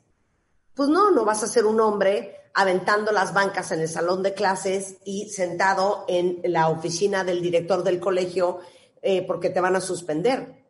[0.76, 4.34] pues no, no vas a ser un hombre aventando las bancas en el salón de
[4.34, 8.62] clases y sentado en la oficina del director del colegio
[9.04, 10.66] eh, porque te van a suspender.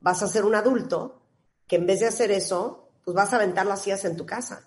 [0.00, 1.20] Vas a ser un adulto
[1.66, 4.66] que en vez de hacer eso, pues vas a aventar las sillas en tu casa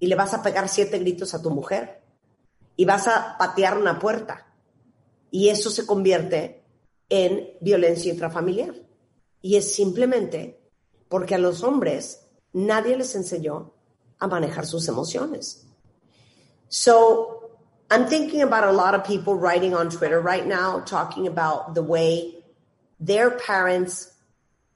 [0.00, 2.00] y le vas a pegar siete gritos a tu mujer
[2.74, 4.46] y vas a patear una puerta.
[5.30, 6.64] Y eso se convierte
[7.10, 8.74] en violencia intrafamiliar.
[9.42, 10.58] Y es simplemente
[11.10, 13.74] porque a los hombres nadie les enseñó
[14.18, 15.67] a manejar sus emociones.
[16.68, 17.50] So
[17.90, 21.82] I'm thinking about a lot of people writing on Twitter right now, talking about the
[21.82, 22.34] way
[23.00, 24.12] their parents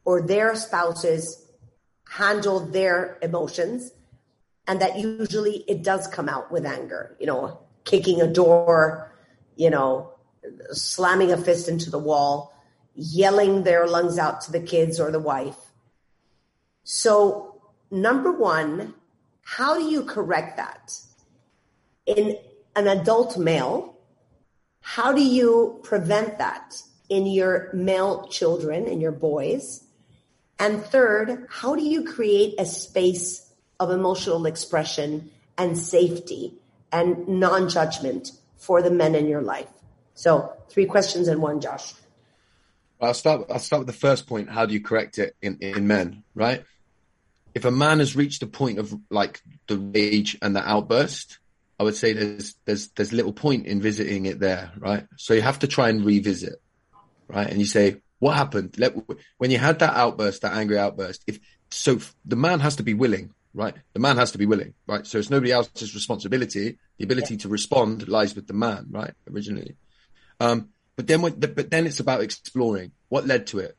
[0.05, 1.45] or their spouses
[2.09, 3.93] handle their emotions.
[4.67, 9.13] And that usually it does come out with anger, you know, kicking a door,
[9.57, 10.13] you know,
[10.71, 12.55] slamming a fist into the wall,
[12.95, 15.57] yelling their lungs out to the kids or the wife.
[16.85, 18.95] So number one,
[19.43, 20.97] how do you correct that?
[22.07, 22.37] In
[22.75, 23.97] an adult male,
[24.81, 29.85] how do you prevent that in your male children, in your boys?
[30.59, 36.55] And third, how do you create a space of emotional expression and safety
[36.91, 39.69] and non judgment for the men in your life?
[40.15, 41.95] So, three questions in one, Josh.
[43.01, 43.47] I'll start.
[43.51, 44.49] I'll start with the first point.
[44.49, 46.23] How do you correct it in, in men?
[46.35, 46.65] Right.
[47.55, 51.39] If a man has reached a point of like the rage and the outburst,
[51.83, 55.05] I would say there's there's there's little point in visiting it there, right?
[55.17, 56.63] So you have to try and revisit,
[57.27, 57.51] right?
[57.51, 58.77] And you say, what happened?
[58.79, 58.95] Let,
[59.39, 61.25] when you had that outburst, that angry outburst.
[61.27, 61.41] If
[61.73, 63.75] so, the man has to be willing, right?
[63.95, 65.05] The man has to be willing, right?
[65.05, 66.79] So it's nobody else's responsibility.
[66.99, 69.15] The ability to respond lies with the man, right?
[69.29, 69.75] Originally,
[70.39, 73.77] um, but then, but then it's about exploring what led to it.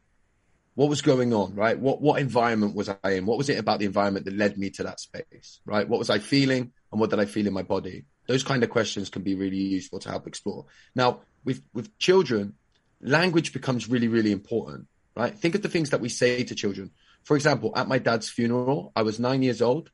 [0.76, 1.80] What was going on, right?
[1.80, 3.26] What what environment was I in?
[3.26, 5.88] What was it about the environment that led me to that space, right?
[5.88, 8.06] What was I feeling, and what did I feel in my body?
[8.28, 10.66] Those kind of questions can be really useful to help explore.
[10.96, 12.54] Now, with with children,
[13.02, 15.38] language becomes really really important, right?
[15.38, 16.92] Think of the things that we say to children.
[17.24, 19.92] For example, at my dad's funeral, I was nine years old.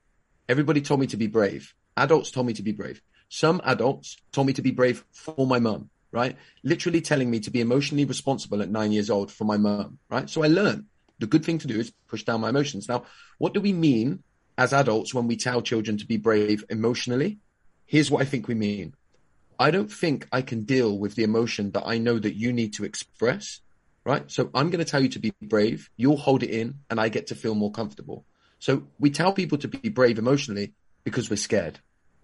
[0.47, 1.73] Everybody told me to be brave.
[1.97, 3.01] Adults told me to be brave.
[3.29, 6.37] Some adults told me to be brave for my mum right?
[6.63, 10.29] Literally telling me to be emotionally responsible at nine years old for my mum, right?
[10.29, 10.85] So I learned
[11.19, 12.87] the good thing to do is push down my emotions.
[12.87, 13.03] Now,
[13.37, 14.23] what do we mean
[14.59, 17.39] as adults when we tell children to be brave emotionally?
[17.85, 18.93] Here's what I think we mean.
[19.57, 22.73] I don't think I can deal with the emotion that I know that you need
[22.73, 23.61] to express,
[24.03, 24.29] right?
[24.29, 25.89] So I'm going to tell you to be brave.
[25.95, 28.25] You'll hold it in and I get to feel more comfortable.
[28.59, 30.73] So we tell people to be brave emotionally
[31.05, 31.79] because we're scared.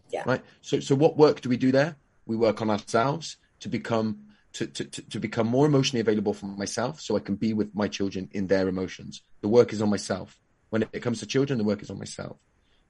[0.09, 0.23] Yeah.
[0.25, 0.43] Right.
[0.61, 1.95] So, so what work do we do there?
[2.25, 4.19] We work on ourselves to become
[4.53, 7.89] to, to, to become more emotionally available for myself so I can be with my
[7.89, 9.21] children in their emotions.
[9.41, 10.37] The work is on myself.
[10.69, 12.37] When it comes to children, the work is on myself.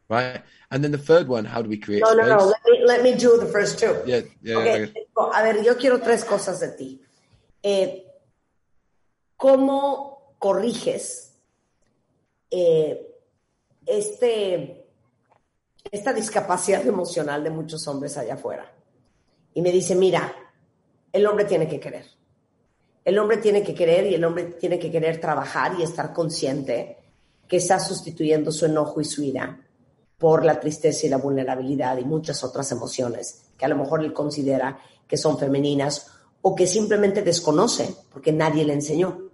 [0.07, 0.41] Right?
[0.69, 2.27] And then the third one, how do we create No, space?
[2.27, 2.45] no, no.
[2.45, 3.95] Let me, let me do the first two.
[4.05, 4.91] Yeah, yeah, okay.
[4.95, 5.31] yeah.
[5.33, 7.01] A ver, yo quiero tres cosas de ti.
[7.63, 8.05] Eh,
[9.35, 11.33] ¿Cómo corriges
[12.51, 13.01] eh,
[13.85, 14.85] este,
[15.91, 18.71] esta discapacidad emocional de muchos hombres allá afuera?
[19.53, 20.33] Y me dice, mira,
[21.11, 22.05] el hombre tiene que querer.
[23.03, 26.97] El hombre tiene que querer y el hombre tiene que querer trabajar y estar consciente
[27.47, 29.62] que está sustituyendo su enojo y su ira
[30.17, 34.13] por la tristeza y la vulnerabilidad y muchas otras emociones que a lo mejor él
[34.13, 36.08] considera que son femeninas
[36.41, 39.29] o que simplemente desconoce porque nadie le enseñó.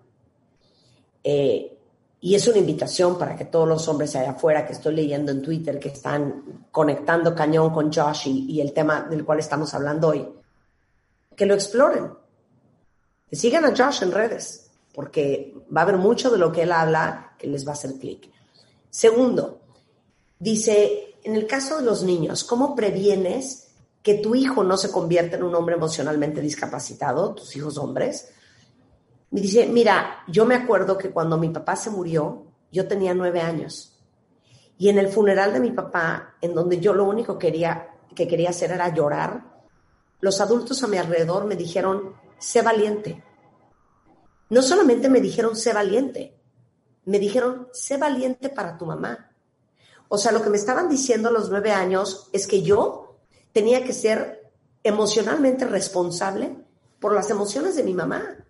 [1.24, 1.78] Eh,
[2.24, 5.41] y es una invitación para que todos los hombres allá afuera que estoy leyendo en
[5.41, 10.10] Twitter, que están conectando cañón con Josh y, y el tema del cual estamos hablando
[10.10, 10.28] hoy,
[11.36, 12.12] que lo exploren.
[13.28, 16.71] Que sigan a Josh en redes, porque va a haber mucho de lo que él
[16.71, 18.30] habla que les va a hacer clic.
[18.91, 19.62] Segundo,
[20.38, 23.71] dice, en el caso de los niños, ¿cómo previenes
[24.04, 28.30] que tu hijo no se convierta en un hombre emocionalmente discapacitado, tus hijos hombres?
[29.32, 33.41] Me dice, mira, yo me acuerdo que cuando mi papá se murió, yo tenía nueve
[33.41, 33.97] años.
[34.77, 38.49] Y en el funeral de mi papá, en donde yo lo único quería, que quería
[38.49, 39.63] hacer era llorar,
[40.19, 43.23] los adultos a mi alrededor me dijeron, sé valiente.
[44.49, 46.40] No solamente me dijeron, sé valiente,
[47.05, 49.31] me dijeron, sé valiente para tu mamá.
[50.07, 53.19] O sea, lo que me estaban diciendo a los nueve años es que yo
[53.53, 54.51] tenía que ser
[54.83, 56.55] emocionalmente responsable
[56.99, 58.45] por las emociones de mi mamá.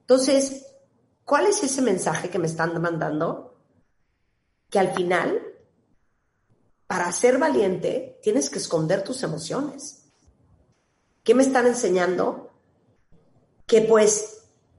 [0.00, 0.66] Entonces,
[1.24, 3.58] ¿cuál es ese mensaje que me están mandando?
[4.70, 5.42] Que al final
[6.86, 10.04] para ser valiente tienes que esconder tus emociones.
[11.24, 12.52] ¿Qué me están enseñando?
[13.66, 14.35] Que pues,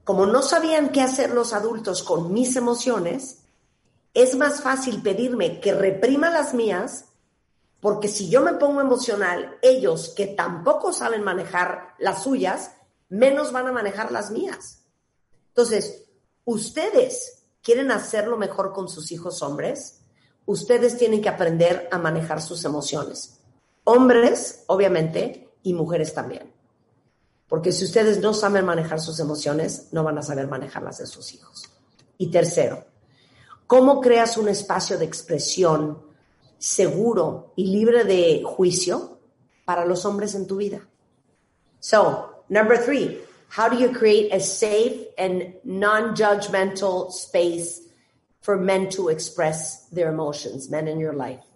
[0.08, 3.40] como no sabían qué hacer los adultos con mis emociones,
[4.14, 7.10] es más fácil pedirme que reprima las mías,
[7.78, 12.70] porque si yo me pongo emocional, ellos que tampoco saben manejar las suyas,
[13.10, 14.80] menos van a manejar las mías.
[15.48, 16.04] Entonces,
[16.46, 20.00] ustedes quieren hacerlo mejor con sus hijos hombres,
[20.46, 23.40] ustedes tienen que aprender a manejar sus emociones.
[23.84, 26.57] Hombres, obviamente, y mujeres también.
[27.48, 31.06] Porque si ustedes no saben manejar sus emociones, no van a saber manejar las de
[31.06, 31.64] sus hijos.
[32.18, 32.84] Y tercero,
[33.66, 36.02] ¿cómo creas un espacio de expresión
[36.58, 39.18] seguro y libre de juicio
[39.64, 40.86] para los hombres en tu vida?
[41.80, 43.20] So, number three,
[43.56, 47.80] how do you create a safe and non-judgmental space
[48.42, 51.47] for men to express their emotions, men in your life?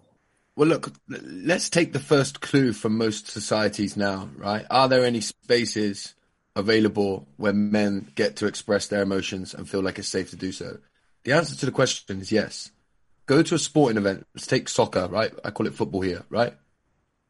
[0.55, 4.65] Well, look, let's take the first clue from most societies now, right?
[4.69, 6.13] Are there any spaces
[6.55, 10.51] available where men get to express their emotions and feel like it's safe to do
[10.51, 10.77] so?
[11.23, 12.71] The answer to the question is yes.
[13.25, 14.27] go to a sporting event.
[14.35, 15.31] Let's take soccer, right?
[15.43, 16.53] I call it football here, right?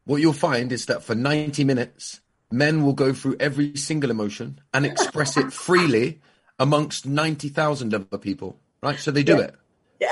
[0.04, 2.20] What you'll find is that for 90 minutes,
[2.50, 6.20] men will go through every single emotion and express it freely
[6.58, 8.98] amongst 90,000 other people, right?
[8.98, 9.44] So they do Yeah.
[9.44, 9.54] it.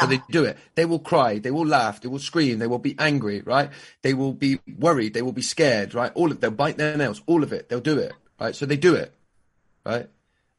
[0.01, 0.57] So they do it.
[0.74, 1.38] They will cry.
[1.38, 2.01] They will laugh.
[2.01, 2.59] They will scream.
[2.59, 3.70] They will be angry, right?
[4.03, 5.14] They will be worried.
[5.14, 6.12] They will be scared, right?
[6.14, 7.22] All of they'll bite their nails.
[7.26, 7.68] All of it.
[7.68, 8.55] They'll do it, right?
[8.55, 9.14] So they do it,
[9.84, 10.09] right?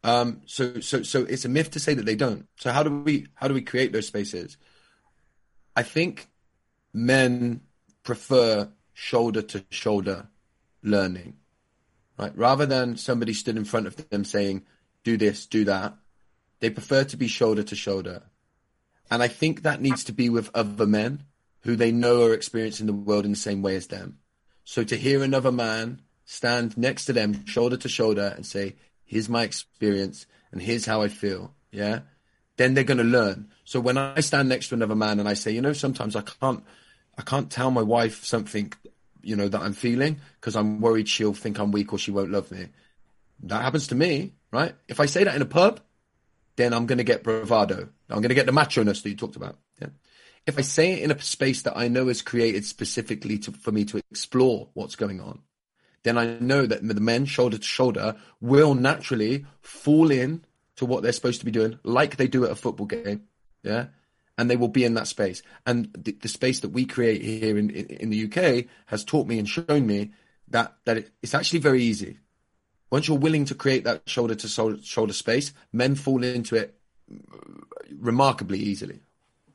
[0.03, 2.47] Um, so so so it's a myth to say that they don't.
[2.57, 4.57] So how do we how do we create those spaces?
[5.75, 6.27] I think
[6.93, 7.61] men
[8.03, 10.27] prefer shoulder to shoulder
[10.83, 11.37] learning,
[12.19, 12.37] right?
[12.37, 14.63] Rather than somebody stood in front of them saying,
[15.03, 15.95] "Do this, do that."
[16.59, 18.23] They prefer to be shoulder to shoulder.
[19.11, 21.23] And I think that needs to be with other men
[21.61, 24.17] who they know are experiencing the world in the same way as them.
[24.63, 28.75] So to hear another man stand next to them, shoulder to shoulder, and say,
[29.05, 31.99] here's my experience and here's how I feel, yeah,
[32.57, 33.49] then they're going to learn.
[33.65, 36.21] So when I stand next to another man and I say, you know, sometimes I
[36.21, 36.63] can't,
[37.17, 38.73] I can't tell my wife something,
[39.21, 42.31] you know, that I'm feeling because I'm worried she'll think I'm weak or she won't
[42.31, 42.67] love me.
[43.43, 44.75] That happens to me, right?
[44.87, 45.81] If I say that in a pub,
[46.55, 47.89] then I'm going to get bravado.
[48.09, 49.57] I'm going to get the macho-ness that you talked about.
[49.81, 49.89] Yeah.
[50.45, 53.71] If I say it in a space that I know is created specifically to, for
[53.71, 55.41] me to explore what's going on,
[56.03, 60.43] then I know that the men shoulder to shoulder will naturally fall in
[60.75, 63.23] to what they're supposed to be doing, like they do at a football game.
[63.63, 63.87] Yeah.
[64.37, 65.43] And they will be in that space.
[65.65, 69.27] And the, the space that we create here in, in, in the UK has taught
[69.27, 70.11] me and shown me
[70.49, 72.19] that, that it, it's actually very easy.
[72.93, 76.75] Once you're willing to create that shoulder to shoulder, shoulder space, men fall into it
[77.97, 78.99] remarkably easily.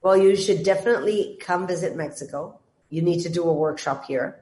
[0.02, 2.58] Well, you should definitely come visit Mexico.
[2.90, 4.40] You need to do a workshop here.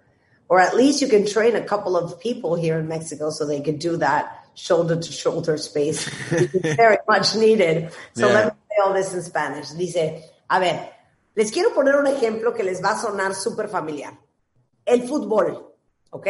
[0.49, 3.61] Or at least you can train a couple of people here in Mexico so they
[3.61, 6.01] could do that shoulder to shoulder space.
[6.31, 7.93] It's very much needed.
[8.15, 8.35] So Yeah.
[8.35, 9.69] let me say all this in Spanish.
[9.77, 10.89] Dice, a ver,
[11.35, 14.17] les quiero poner un ejemplo que les va a sonar súper familiar.
[14.87, 15.75] El fútbol,
[16.13, 16.29] ¿ok?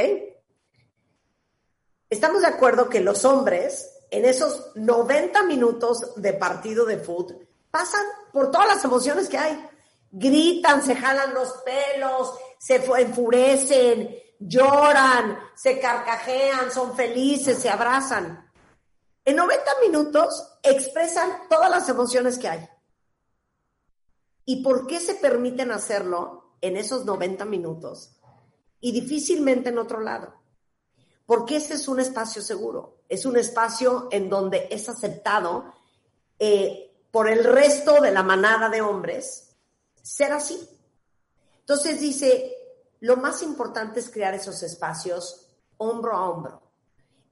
[2.08, 8.04] Estamos de acuerdo que los hombres en esos 90 minutos de partido de fútbol pasan
[8.32, 9.68] por todas las emociones que hay.
[10.12, 18.50] Gritan, se jalan los pelos, se fu- enfurecen, lloran, se carcajean, son felices, se abrazan.
[19.24, 22.68] En 90 minutos expresan todas las emociones que hay.
[24.44, 28.16] ¿Y por qué se permiten hacerlo en esos 90 minutos
[28.80, 30.34] y difícilmente en otro lado?
[31.26, 35.74] Porque ese es un espacio seguro, es un espacio en donde es aceptado
[36.38, 39.56] eh, por el resto de la manada de hombres
[40.02, 40.68] ser así.
[41.60, 42.54] Entonces dice,
[43.00, 45.48] lo más importante es crear esos espacios
[45.78, 46.62] hombro a hombro,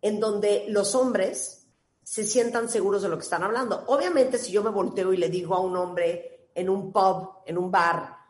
[0.03, 1.66] en donde los hombres
[2.03, 3.84] se sientan seguros de lo que están hablando.
[3.86, 7.57] Obviamente, si yo me volteo y le digo a un hombre en un pub, en
[7.57, 8.23] un bar,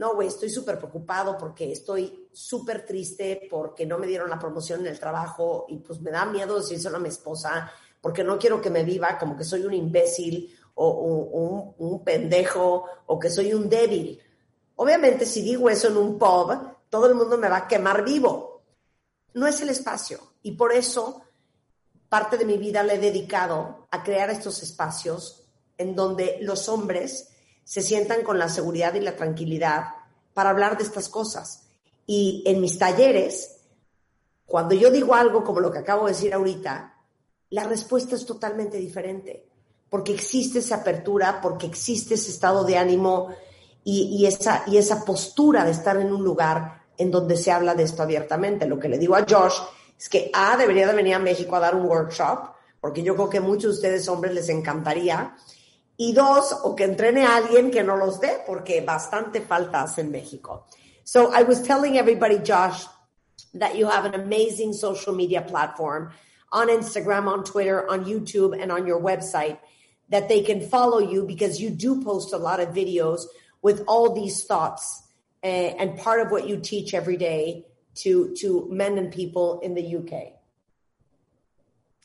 [0.00, 4.80] no, güey, estoy súper preocupado porque estoy súper triste porque no me dieron la promoción
[4.80, 7.70] en el trabajo y pues me da miedo decírselo a mi esposa
[8.00, 12.86] porque no quiero que me viva como que soy un imbécil o, un, un pendejo
[13.04, 14.18] o que soy un débil.
[14.76, 18.62] Obviamente, si digo eso en un pub, todo el mundo me va a quemar vivo.
[19.34, 21.20] No es el espacio y por eso
[22.08, 25.44] parte de mi vida le he dedicado a crear estos espacios
[25.76, 27.29] en donde los hombres
[27.70, 29.94] se sientan con la seguridad y la tranquilidad
[30.34, 31.68] para hablar de estas cosas.
[32.04, 33.60] Y en mis talleres,
[34.44, 36.96] cuando yo digo algo como lo que acabo de decir ahorita,
[37.50, 39.48] la respuesta es totalmente diferente,
[39.88, 43.28] porque existe esa apertura, porque existe ese estado de ánimo
[43.84, 47.76] y, y esa, y esa postura de estar en un lugar en donde se habla
[47.76, 48.66] de esto abiertamente.
[48.66, 49.60] Lo que le digo a Josh
[49.96, 52.50] es que A, debería de venir a México a dar un workshop,
[52.80, 55.36] porque yo creo que muchos de ustedes hombres les encantaría.
[56.00, 60.00] Y dos, o que entrene a alguien que no los dé, porque bastante falta hace
[60.00, 60.64] en México.
[61.04, 62.86] So I was telling everybody, Josh,
[63.52, 66.10] that you have an amazing social media platform
[66.50, 69.58] on Instagram, on Twitter, on YouTube, and on your website
[70.08, 73.26] that they can follow you because you do post a lot of videos
[73.60, 75.02] with all these thoughts
[75.44, 79.74] uh, and part of what you teach every day to to men and people in
[79.74, 80.32] the UK.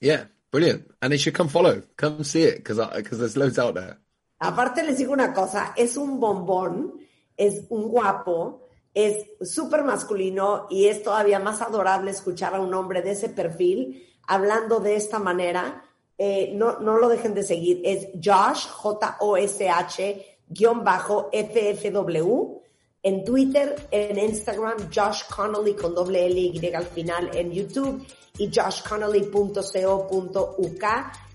[0.01, 0.25] Yeah,
[0.55, 0.83] brilliant.
[1.01, 2.77] And they should come follow, come see it because
[3.19, 3.97] there's loads out there.
[4.39, 6.99] Aparte les digo una cosa, es un bombón,
[7.37, 13.01] es un guapo, es súper masculino y es todavía más adorable escuchar a un hombre
[13.01, 15.83] de ese perfil hablando de esta manera.
[16.17, 22.61] Eh, no, no lo dejen de seguir, es Josh, J-O-S-H, guion bajo FFW,
[23.05, 28.03] en Twitter, en Instagram, Josh Connolly con doble L y al final en YouTube
[28.39, 30.83] y joshconnolly.co.uk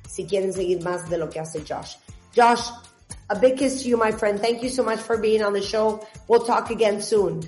[0.08, 1.94] si quieren seguir más de lo que hace Josh.
[2.34, 2.72] Josh,
[3.28, 4.40] A big kiss to you, my friend.
[4.40, 6.00] Thank you so much for being on the show.
[6.26, 7.40] We'll talk again soon.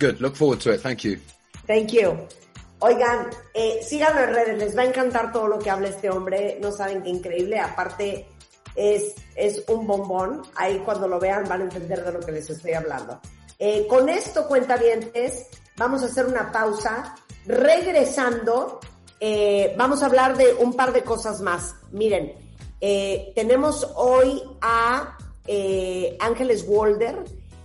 [0.00, 0.20] Good.
[0.20, 0.80] Look forward to it.
[0.80, 1.20] Thank you.
[1.68, 2.26] Thank you.
[2.80, 6.58] Oigan, eh, síganlo en redes, les va a encantar todo lo que habla este hombre,
[6.60, 8.26] no saben qué increíble, aparte
[8.74, 12.50] es, es un bombón, ahí cuando lo vean van a entender de lo que les
[12.50, 13.18] estoy hablando.
[13.66, 15.46] Eh, con esto, cuentavientes,
[15.78, 17.14] vamos a hacer una pausa,
[17.46, 18.78] regresando,
[19.18, 21.74] eh, vamos a hablar de un par de cosas más.
[21.90, 22.34] Miren,
[22.82, 25.16] eh, tenemos hoy a
[26.20, 27.24] Ángeles Walder,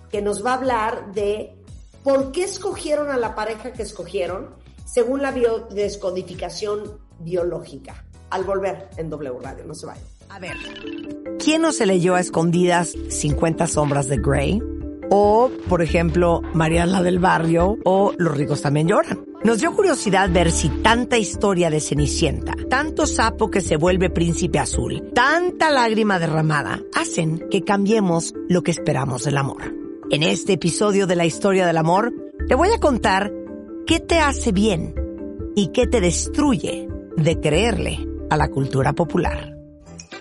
[0.09, 1.53] que nos va a hablar de
[2.01, 8.05] por qué escogieron a la pareja que escogieron según la biodescodificación biológica.
[8.29, 10.05] Al volver en W Radio, no se vayan.
[10.29, 10.55] A ver,
[11.43, 14.78] ¿quién no se leyó a escondidas 50 sombras de Grey?
[15.09, 19.25] O, por ejemplo, Mariana del Barrio o Los ricos también lloran.
[19.43, 24.59] Nos dio curiosidad ver si tanta historia de Cenicienta, tanto sapo que se vuelve príncipe
[24.59, 29.73] azul, tanta lágrima derramada, hacen que cambiemos lo que esperamos del amor.
[30.11, 32.13] En este episodio de la historia del amor,
[32.47, 33.31] te voy a contar
[33.87, 34.93] qué te hace bien
[35.55, 39.55] y qué te destruye de creerle a la cultura popular.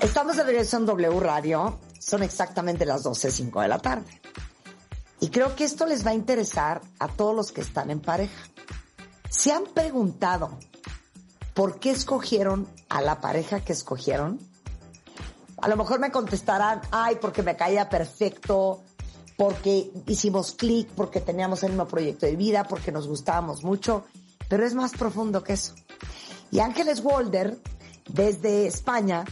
[0.00, 4.20] Estamos de regreso en W Radio, son exactamente las 12.05 de la tarde.
[5.20, 8.48] Y creo que esto les va a interesar a todos los que están en pareja.
[9.28, 10.58] ¿Se han preguntado
[11.54, 14.38] por qué escogieron a la pareja que escogieron?
[15.60, 18.82] A lo mejor me contestarán, ay, porque me caía perfecto,
[19.36, 24.04] porque hicimos clic, porque teníamos el mismo proyecto de vida, porque nos gustábamos mucho,
[24.48, 25.74] pero es más profundo que eso.
[26.50, 27.58] Y Ángeles Walder,
[28.08, 29.24] desde España,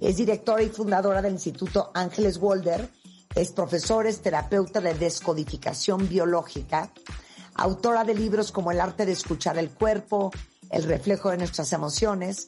[0.00, 2.90] es directora y fundadora del Instituto Ángeles Walder,
[3.34, 6.90] es profesora, es terapeuta de descodificación biológica,
[7.54, 10.30] autora de libros como El arte de escuchar el cuerpo,
[10.70, 12.46] El reflejo de nuestras emociones.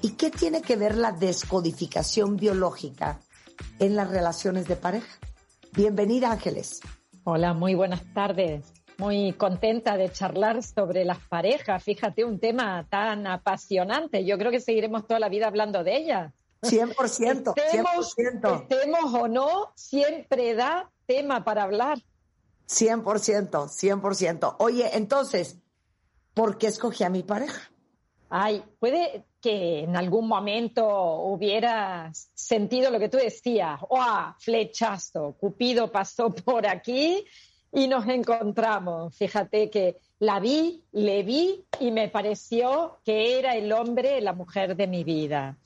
[0.00, 3.20] ¿Y qué tiene que ver la descodificación biológica
[3.78, 5.18] en las relaciones de pareja?
[5.72, 6.80] Bienvenida, Ángeles.
[7.24, 8.72] Hola, muy buenas tardes.
[8.98, 11.84] Muy contenta de charlar sobre las parejas.
[11.84, 14.24] Fíjate, un tema tan apasionante.
[14.24, 16.32] Yo creo que seguiremos toda la vida hablando de ella.
[16.62, 18.62] 100%, estemos, 100%.
[18.62, 21.98] Estemos o no, siempre da tema para hablar.
[22.68, 24.56] 100%, 100%.
[24.58, 25.56] Oye, entonces,
[26.34, 27.70] ¿por qué escogí a mi pareja?
[28.30, 30.86] Ay, puede que en algún momento
[31.22, 35.36] hubieras sentido lo que tú decías, ¡oh, flechazo!
[35.38, 37.24] Cupido pasó por aquí
[37.72, 39.16] y nos encontramos.
[39.16, 44.76] Fíjate que la vi, le vi y me pareció que era el hombre, la mujer
[44.76, 45.56] de mi vida.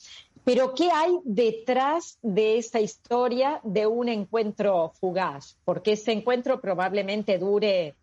[0.45, 5.57] Pero ¿qué hay detrás de esta historia de un encuentro fugaz?
[5.64, 7.95] Porque ese encuentro probablemente dure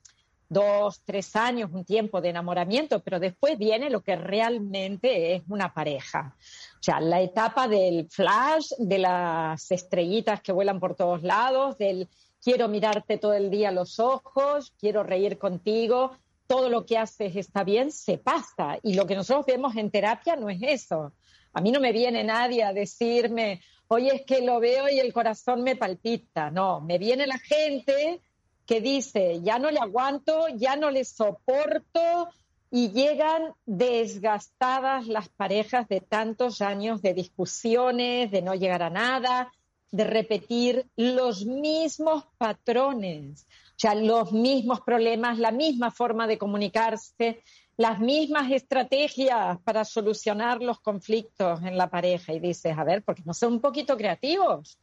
[0.47, 5.73] dos, tres años, un tiempo de enamoramiento, pero después viene lo que realmente es una
[5.73, 6.35] pareja.
[6.79, 12.07] O sea, la etapa del flash, de las estrellitas que vuelan por todos lados, del
[12.41, 16.11] quiero mirarte todo el día a los ojos, quiero reír contigo,
[16.47, 18.79] todo lo que haces está bien, se pasa.
[18.81, 21.11] Y lo que nosotros vemos en terapia no es eso.
[21.53, 25.13] A mí no me viene nadie a decirme, oye, es que lo veo y el
[25.13, 26.51] corazón me palpita.
[26.51, 28.21] No, me viene la gente
[28.65, 32.29] que dice, ya no le aguanto, ya no le soporto,
[32.71, 39.51] y llegan desgastadas las parejas de tantos años de discusiones, de no llegar a nada,
[39.91, 47.41] de repetir los mismos patrones, o sea, los mismos problemas, la misma forma de comunicarse,
[47.79, 52.33] las mismas estrategias para solucionar los conflictos en la pareja.
[52.33, 54.77] Y dices, a ver, porque no son un poquito creativos.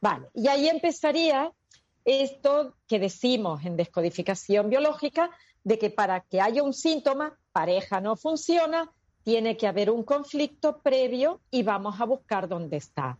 [0.00, 1.52] Vale, y ahí empezaría
[2.04, 5.28] esto que decimos en descodificación biológica,
[5.64, 8.92] de que para que haya un síntoma, pareja no funciona,
[9.24, 13.18] tiene que haber un conflicto previo y vamos a buscar dónde está.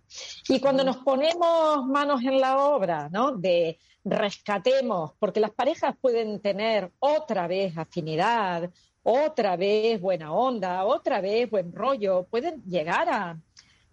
[0.49, 3.33] Y cuando nos ponemos manos en la obra, ¿no?
[3.33, 8.71] De rescatemos, porque las parejas pueden tener otra vez afinidad,
[9.09, 13.41] otra vez buena onda, otra vez buen rollo, pueden llegar a,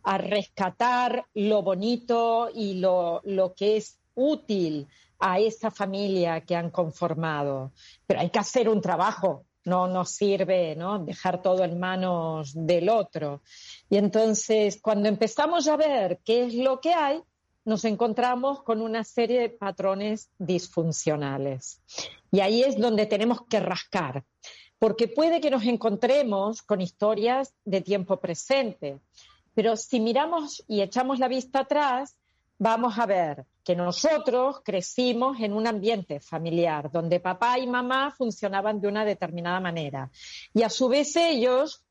[0.02, 4.88] a rescatar lo bonito y lo, lo que es útil
[5.20, 7.74] a esa familia que han conformado.
[8.08, 10.98] Pero hay que hacer un trabajo, no nos sirve ¿no?
[10.98, 13.44] dejar todo en manos del otro.
[13.92, 17.22] Y entonces, cuando empezamos a ver qué es lo que hay,
[17.66, 21.82] nos encontramos con una serie de patrones disfuncionales.
[22.32, 24.24] Y ahí es donde tenemos que rascar,
[24.84, 29.00] porque puede que nos encontremos con historias de tiempo presente,
[29.54, 32.18] pero si miramos y echamos la vista atrás,
[32.58, 38.82] vamos a ver que nosotros crecimos en un ambiente familiar donde papá y mamá funcionaban
[38.82, 40.12] de una determinada manera.
[40.54, 41.82] Y a su vez ellos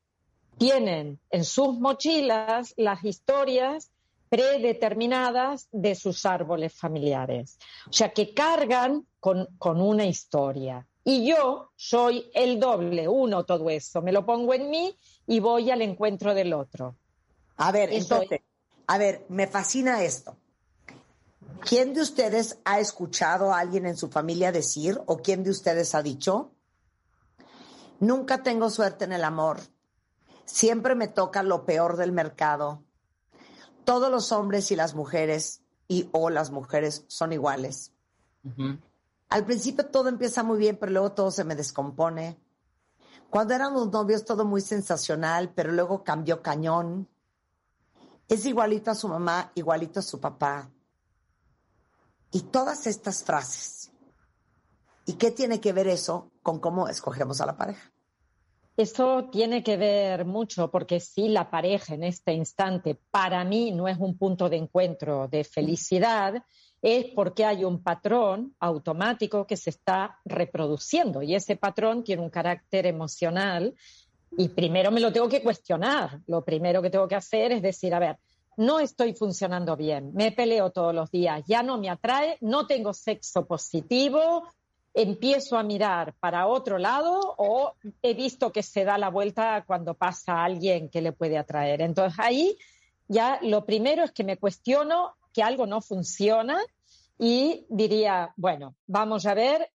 [0.59, 3.89] tienen en sus mochilas las historias
[4.29, 7.57] predeterminadas de sus árboles familiares.
[7.89, 10.85] O sea, que cargan con, con una historia.
[11.03, 14.01] Y yo soy el doble, uno todo eso.
[14.01, 14.95] Me lo pongo en mí
[15.27, 16.95] y voy al encuentro del otro.
[17.57, 18.41] A ver, Eso entonces,
[18.87, 20.35] a ver, me fascina esto.
[21.61, 25.95] ¿Quién de ustedes ha escuchado a alguien en su familia decir o quién de ustedes
[25.95, 26.51] ha dicho,
[27.99, 29.61] nunca tengo suerte en el amor,
[30.45, 32.83] siempre me toca lo peor del mercado,
[33.85, 37.93] todos los hombres y las mujeres y o las mujeres son iguales?
[39.33, 42.39] Al principio todo empieza muy bien, pero luego todo se me descompone.
[43.31, 47.09] Cuando éramos novios todo muy sensacional, pero luego cambió cañón.
[48.27, 50.69] Es igualito a su mamá, igualito a su papá.
[52.29, 53.91] Y todas estas frases.
[55.07, 57.91] ¿Y qué tiene que ver eso con cómo escogemos a la pareja?
[58.77, 63.87] Eso tiene que ver mucho porque si la pareja en este instante para mí no
[63.87, 66.35] es un punto de encuentro de felicidad,
[66.83, 72.29] es porque hay un patrón automático que se está reproduciendo y ese patrón tiene un
[72.29, 73.73] carácter emocional
[74.37, 76.19] y primero me lo tengo que cuestionar.
[76.27, 78.17] Lo primero que tengo que hacer es decir, a ver,
[78.57, 82.93] no estoy funcionando bien, me peleo todos los días, ya no me atrae, no tengo
[82.93, 84.43] sexo positivo,
[84.93, 89.93] empiezo a mirar para otro lado o he visto que se da la vuelta cuando
[89.93, 91.81] pasa alguien que le puede atraer.
[91.81, 92.57] Entonces ahí
[93.07, 96.61] ya lo primero es que me cuestiono que algo no funciona
[97.17, 99.69] y diría, bueno, vamos a ver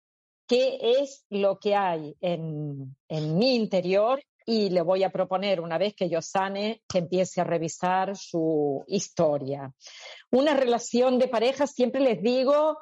[0.46, 5.78] qué es lo que hay en, en mi interior y le voy a proponer, una
[5.78, 9.72] vez que yo sane, que empiece a revisar su historia.
[10.30, 12.78] Una relación de pareja, siempre les digo,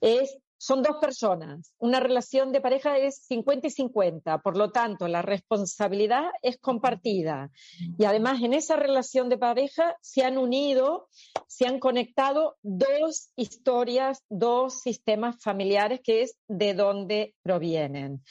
[0.00, 1.72] es son dos personas.
[1.78, 7.50] Una relación de pareja es 50 y 50, por lo tanto, la responsabilidad es compartida.
[7.98, 11.08] Y además, en esa relación de pareja se han unido,
[11.46, 18.22] se han conectado dos historias, dos sistemas familiares, que es de dónde provienen.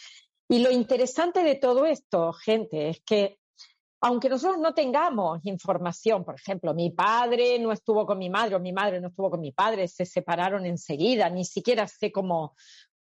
[0.49, 3.37] Y lo interesante de todo esto, gente, es que
[4.05, 8.59] aunque nosotros no tengamos información, por ejemplo, mi padre no estuvo con mi madre o
[8.59, 12.53] mi madre no estuvo con mi padre, se separaron enseguida, ni siquiera sé cómo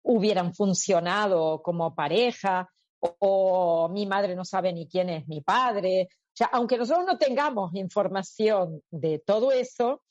[0.03, 6.07] hubieran funcionado como pareja, o, o mi madre no sabe ni quién es mi padre.
[6.09, 10.03] O sea, aunque nosotros no tengamos información de todo eso,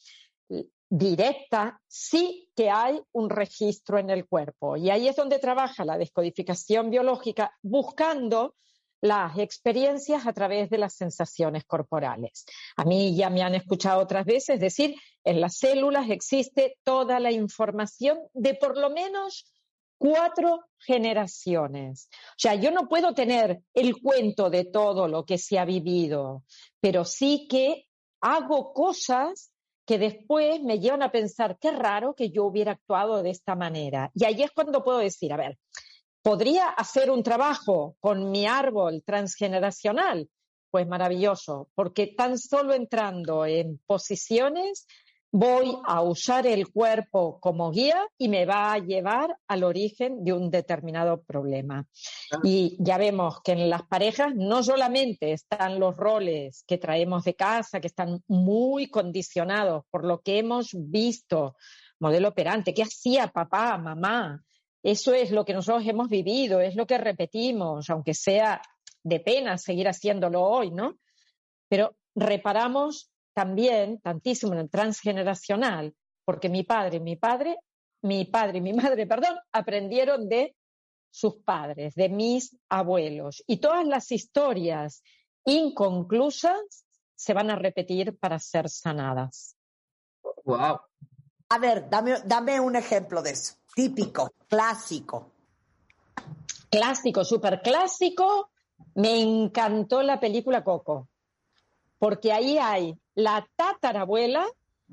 [0.89, 4.76] directa, sí que hay un registro en el cuerpo.
[4.76, 8.56] Y ahí es donde trabaja la descodificación biológica buscando
[9.02, 12.45] las experiencias a través de las sensaciones corporales.
[12.78, 17.32] A mí ya me han escuchado otras veces decir, en las células existe toda la
[17.32, 19.52] información de por lo menos
[19.97, 22.10] cuatro generaciones.
[22.12, 26.43] O sea, yo no puedo tener el cuento de todo lo que se ha vivido,
[26.80, 27.88] pero sí que
[28.20, 29.52] hago cosas
[29.86, 34.12] que después me llevan a pensar, qué raro que yo hubiera actuado de esta manera.
[34.14, 35.58] Y ahí es cuando puedo decir, a ver,
[36.22, 40.30] ¿Podría hacer un trabajo con mi árbol transgeneracional?
[40.69, 44.86] Pues maravilloso, porque tan solo entrando en posiciones
[45.32, 50.34] voy a usar el cuerpo como guía y me va a llevar al origen de
[50.34, 51.88] un determinado problema.
[52.43, 57.36] Y ya vemos que en las parejas no solamente están los roles que traemos de
[57.36, 61.55] casa, que están muy condicionados por lo que hemos visto,
[61.99, 64.43] modelo operante, qué hacía papá, mamá,
[64.84, 68.61] eso es lo que nosotros hemos vivido, es lo que repetimos, aunque sea
[69.03, 70.97] de pena seguir haciéndolo hoy, ¿no?
[71.67, 77.57] Pero reparamos también tantísimo en el transgeneracional, porque mi padre, mi padre,
[78.01, 80.55] mi padre y mi madre, perdón, aprendieron de
[81.09, 83.43] sus padres, de mis abuelos.
[83.47, 85.03] Y todas las historias
[85.45, 89.55] inconclusas se van a repetir para ser sanadas.
[90.43, 90.79] Wow.
[91.49, 93.61] A ver, dame, dame un ejemplo de eso.
[93.76, 95.32] Típico, clásico.
[96.69, 98.49] Clásico, súper clásico.
[98.95, 101.07] Me encantó la película Coco,
[101.99, 104.45] porque ahí hay la tatarabuela,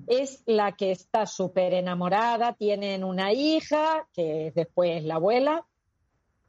[0.07, 5.67] es la que está súper enamorada, tienen una hija, que después la abuela,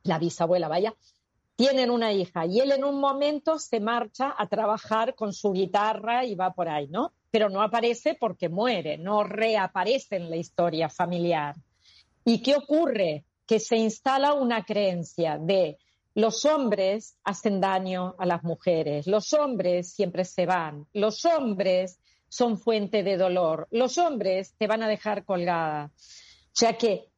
[0.04, 0.94] la bisabuela, vaya,
[1.56, 6.26] tienen una hija y él en un momento se marcha a trabajar con su guitarra
[6.26, 7.12] y va por ahí, ¿no?
[7.32, 11.56] Pero no aparece porque muere, no reaparece en la historia familiar.
[12.30, 13.26] ¿Y qué ocurre?
[13.48, 15.80] Que se instala una creencia de
[16.14, 22.60] los hombres hacen daño a las mujeres, los hombres siempre se van, los hombres son
[22.60, 25.86] fuente de dolor, los hombres te van a dejar colgada.
[25.86, 27.10] O sea que,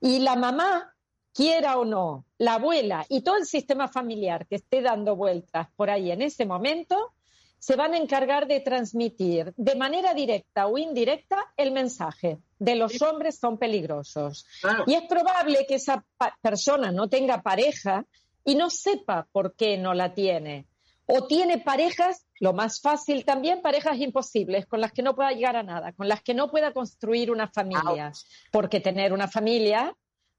[0.00, 0.94] y la mamá,
[1.34, 5.90] quiera o no, la abuela y todo el sistema familiar que esté dando vueltas por
[5.90, 7.12] ahí en ese momento,
[7.58, 13.00] se van a encargar de transmitir de manera directa o indirecta el mensaje de los
[13.02, 14.46] hombres son peligrosos.
[14.86, 16.04] Y es probable que esa
[16.40, 18.04] persona no tenga pareja
[18.44, 20.66] y no sepa por qué no la tiene.
[21.06, 25.56] O tiene parejas, lo más fácil también, parejas imposibles, con las que no pueda llegar
[25.56, 28.12] a nada, con las que no pueda construir una familia,
[28.52, 29.96] porque tener una familia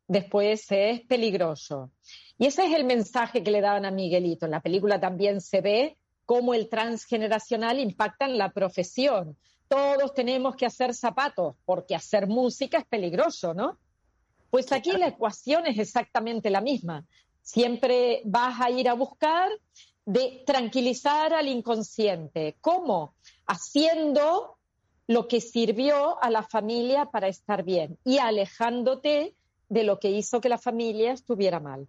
[0.07, 1.91] después es peligroso.
[2.37, 4.45] Y ese es el mensaje que le daban a Miguelito.
[4.45, 9.37] En la película también se ve cómo el transgeneracional impacta en la profesión.
[9.71, 13.77] Todos tenemos que hacer zapatos, porque hacer música es peligroso, ¿no?
[14.49, 17.05] Pues aquí la ecuación es exactamente la misma.
[17.41, 19.49] Siempre vas a ir a buscar
[20.05, 22.57] de tranquilizar al inconsciente.
[22.59, 23.15] ¿Cómo?
[23.47, 24.57] Haciendo
[25.07, 29.37] lo que sirvió a la familia para estar bien y alejándote
[29.69, 31.87] de lo que hizo que la familia estuviera mal.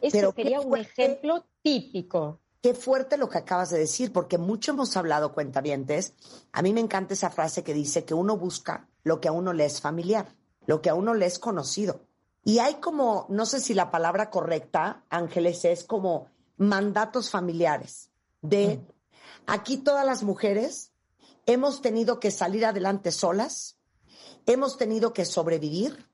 [0.00, 2.38] Ese sería un ejemplo típico.
[2.64, 6.14] Qué fuerte lo que acabas de decir, porque mucho hemos hablado, cuentavientes.
[6.50, 9.52] A mí me encanta esa frase que dice que uno busca lo que a uno
[9.52, 10.34] le es familiar,
[10.64, 12.06] lo que a uno le es conocido.
[12.42, 18.08] Y hay como, no sé si la palabra correcta, Ángeles, es como mandatos familiares
[18.40, 18.80] de
[19.46, 20.90] aquí todas las mujeres
[21.44, 23.76] hemos tenido que salir adelante solas,
[24.46, 26.08] hemos tenido que sobrevivir,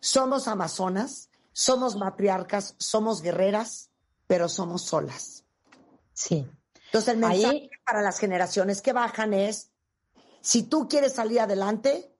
[0.00, 3.90] somos amazonas, somos matriarcas, somos guerreras,
[4.26, 5.44] pero somos solas.
[6.20, 6.46] Sí.
[6.86, 9.72] Entonces el mensaje para las generaciones que bajan es,
[10.40, 12.12] si tú quieres salir adelante,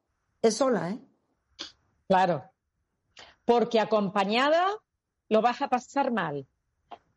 [0.43, 0.99] es sola, ¿eh?
[2.09, 2.45] Claro.
[3.45, 4.67] Porque acompañada
[5.29, 6.47] lo vas a pasar mal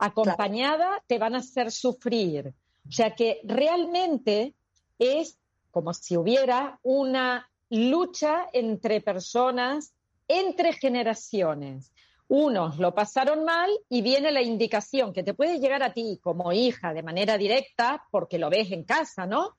[0.04, 2.54] acompañada te van a hacer sufrir.
[2.88, 4.54] O sea que realmente
[5.00, 5.40] es
[5.72, 9.94] como si hubiera una lucha entre personas,
[10.28, 11.94] entre generaciones.
[12.28, 16.52] Unos lo pasaron mal y viene la indicación que te puede llegar a ti como
[16.52, 19.56] hija de manera directa porque lo ves en casa, ¿no?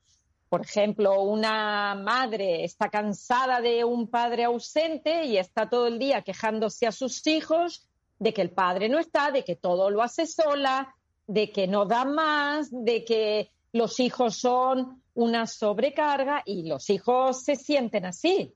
[0.48, 6.22] Por ejemplo, una madre está cansada de un padre ausente y está todo el día
[6.22, 7.88] quejándose a sus hijos
[8.18, 10.94] de que el padre no está, de que todo lo hace sola,
[11.26, 17.42] de que no da más, de que los hijos son una sobrecarga y los hijos
[17.42, 18.54] se sienten así,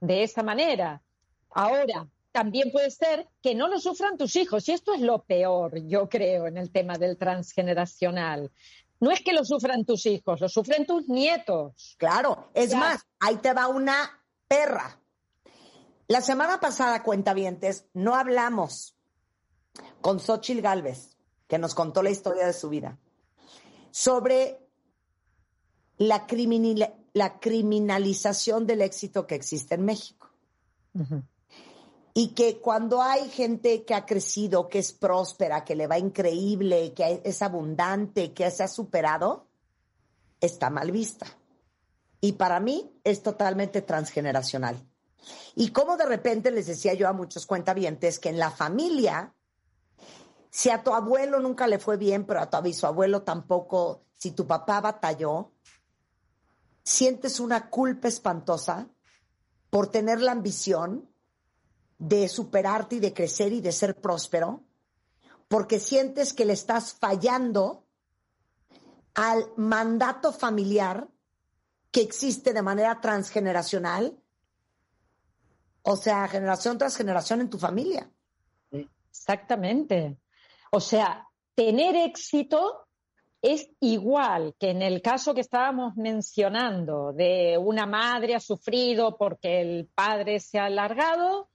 [0.00, 1.02] de esa manera.
[1.50, 5.78] Ahora, también puede ser que no lo sufran tus hijos y esto es lo peor,
[5.86, 8.50] yo creo, en el tema del transgeneracional.
[8.98, 11.94] No es que lo sufran tus hijos, lo sufren tus nietos.
[11.96, 14.98] Claro, es más, ahí te va una perra
[16.06, 18.94] la semana pasada, cuentavientes, no hablamos
[20.02, 21.16] con Xochil Galvez,
[21.48, 22.98] que nos contó la historia de su vida,
[23.90, 24.60] sobre
[25.96, 26.26] la,
[27.14, 30.30] la criminalización del éxito que existe en México.
[32.16, 36.94] Y que cuando hay gente que ha crecido, que es próspera, que le va increíble,
[36.94, 39.48] que es abundante, que se ha superado,
[40.40, 41.26] está mal vista.
[42.20, 44.80] Y para mí es totalmente transgeneracional.
[45.56, 49.34] Y como de repente les decía yo a muchos cuentavientes que en la familia,
[50.50, 54.46] si a tu abuelo nunca le fue bien, pero a tu abuelo tampoco, si tu
[54.46, 55.52] papá batalló,
[56.82, 58.88] sientes una culpa espantosa
[59.70, 61.10] por tener la ambición
[62.08, 64.62] de superarte y de crecer y de ser próspero,
[65.48, 67.86] porque sientes que le estás fallando
[69.14, 71.08] al mandato familiar
[71.90, 74.18] que existe de manera transgeneracional
[75.86, 78.10] o sea, generación tras generación en tu familia.
[79.10, 80.16] Exactamente.
[80.72, 82.88] O sea, tener éxito
[83.42, 89.60] es igual que en el caso que estábamos mencionando de una madre ha sufrido porque
[89.60, 91.50] el padre se ha alargado,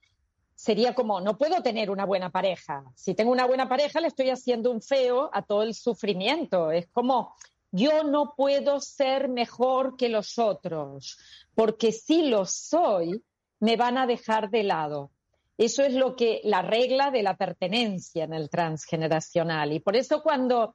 [0.60, 2.84] sería como, no puedo tener una buena pareja.
[2.94, 6.70] Si tengo una buena pareja, le estoy haciendo un feo a todo el sufrimiento.
[6.70, 7.34] Es como,
[7.72, 11.16] yo no puedo ser mejor que los otros,
[11.54, 13.24] porque si lo soy,
[13.58, 15.12] me van a dejar de lado.
[15.56, 19.72] Eso es lo que la regla de la pertenencia en el transgeneracional.
[19.72, 20.74] Y por eso cuando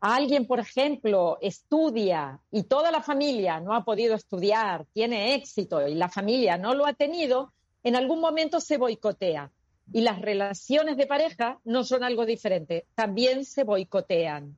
[0.00, 5.94] alguien, por ejemplo, estudia y toda la familia no ha podido estudiar, tiene éxito y
[5.96, 7.52] la familia no lo ha tenido,
[7.82, 9.52] en algún momento se boicotea.
[9.92, 14.56] Y las relaciones de pareja no son algo diferente, también se boicotean.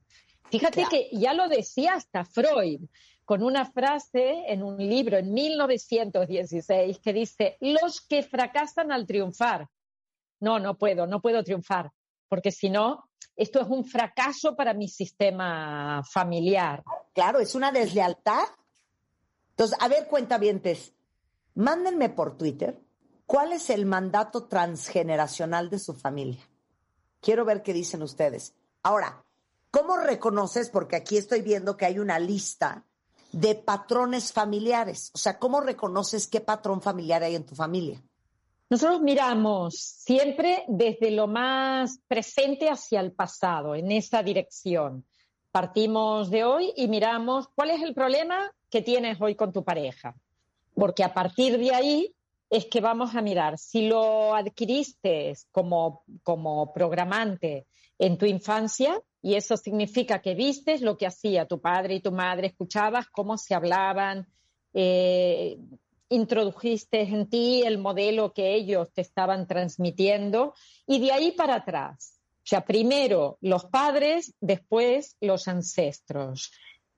[0.51, 2.81] Fíjate que ya lo decía hasta Freud
[3.25, 9.69] con una frase en un libro en 1916 que dice, los que fracasan al triunfar.
[10.41, 11.93] No, no puedo, no puedo triunfar,
[12.29, 16.83] porque si no, esto es un fracaso para mi sistema familiar.
[17.15, 18.49] Claro, es una deslealtad.
[19.51, 20.93] Entonces, a ver, cuentavientes,
[21.55, 22.81] mándenme por Twitter
[23.31, 26.43] cuál es el mandato transgeneracional de su familia.
[27.21, 28.55] Quiero ver qué dicen ustedes.
[28.83, 29.23] Ahora,
[29.71, 30.69] ¿Cómo reconoces?
[30.69, 32.85] Porque aquí estoy viendo que hay una lista
[33.31, 35.13] de patrones familiares.
[35.15, 38.03] O sea, ¿cómo reconoces qué patrón familiar hay en tu familia?
[38.69, 45.05] Nosotros miramos siempre desde lo más presente hacia el pasado, en esa dirección.
[45.53, 50.17] Partimos de hoy y miramos cuál es el problema que tienes hoy con tu pareja.
[50.75, 52.15] Porque a partir de ahí
[52.51, 57.67] es que vamos a mirar si lo adquiriste como, como programante
[57.99, 62.11] en tu infancia, y eso significa que vistes lo que hacía tu padre y tu
[62.11, 64.27] madre, escuchabas cómo se hablaban,
[64.73, 65.59] eh,
[66.09, 70.55] introdujiste en ti el modelo que ellos te estaban transmitiendo
[70.87, 72.21] y de ahí para atrás.
[72.39, 76.51] O sea, primero los padres, después los ancestros.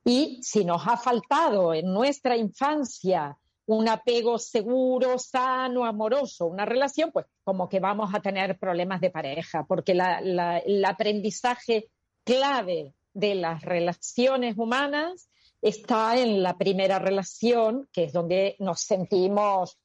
[0.04, 3.36] Y si nos ha faltado en nuestra infancia
[3.66, 9.10] un apego seguro, sano, amoroso, una relación, pues como que vamos a tener problemas de
[9.10, 11.88] pareja, porque el aprendizaje
[12.24, 15.28] clave de las relaciones humanas
[15.60, 19.78] está en la primera relación, que es donde nos sentimos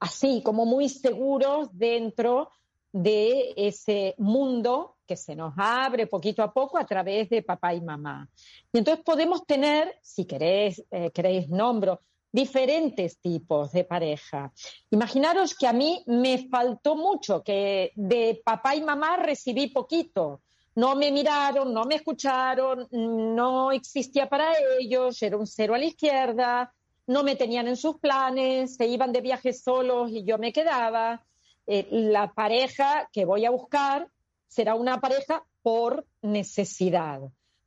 [0.00, 2.50] así, como muy seguros dentro
[2.92, 7.80] de ese mundo que se nos abre poquito a poco a través de papá y
[7.80, 8.28] mamá.
[8.72, 12.00] Y entonces podemos tener, si queréis, eh, queréis nombro,
[12.36, 14.52] diferentes tipos de pareja.
[14.90, 20.42] Imaginaros que a mí me faltó mucho, que de papá y mamá recibí poquito
[20.76, 25.86] no me miraron, no me escucharon, no existía para ellos, era un cero a la
[25.86, 26.74] izquierda,
[27.06, 31.24] no me tenían en sus planes, se iban de viaje solos y yo me quedaba.
[31.66, 34.08] Eh, la pareja que voy a buscar
[34.48, 37.22] será una pareja por necesidad,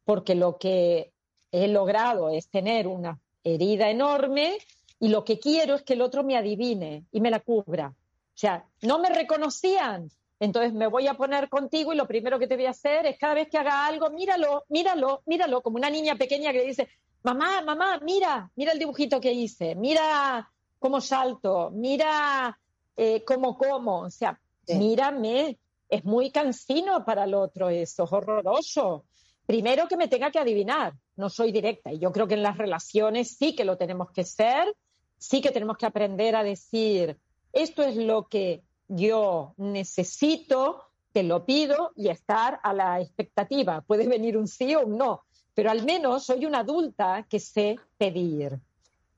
[0.05, 1.11] porque lo que
[1.51, 4.57] he logrado es tener una herida enorme
[4.99, 7.87] y lo que quiero es que el otro me adivine y me la cubra.
[7.89, 10.09] O sea, no me reconocían,
[10.39, 13.17] entonces me voy a poner contigo y lo primero que te voy a hacer es
[13.17, 16.89] cada vez que haga algo, míralo, míralo, míralo, como una niña pequeña que le dice,
[17.23, 22.57] mamá, mamá, mira, mira el dibujito que hice, mira cómo salto, mira
[22.95, 25.57] eh, cómo como, o sea, mírame,
[25.89, 29.05] es muy cansino para el otro eso, es horroroso.
[29.45, 32.57] Primero que me tenga que adivinar, no soy directa y yo creo que en las
[32.57, 34.73] relaciones sí que lo tenemos que ser,
[35.17, 37.17] sí que tenemos que aprender a decir,
[37.51, 43.81] esto es lo que yo necesito, te lo pido y estar a la expectativa.
[43.81, 47.75] Puede venir un sí o un no, pero al menos soy una adulta que sé
[47.97, 48.57] pedir.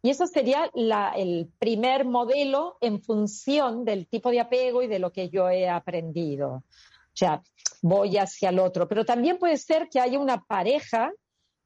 [0.01, 0.71] Y eso sería
[1.15, 5.69] el primer modelo en función del tipo de apego y de lo que yo he
[5.69, 6.49] aprendido.
[6.53, 7.43] O sea,
[7.83, 8.87] voy hacia el otro.
[8.87, 11.11] Pero también puede ser que haya una pareja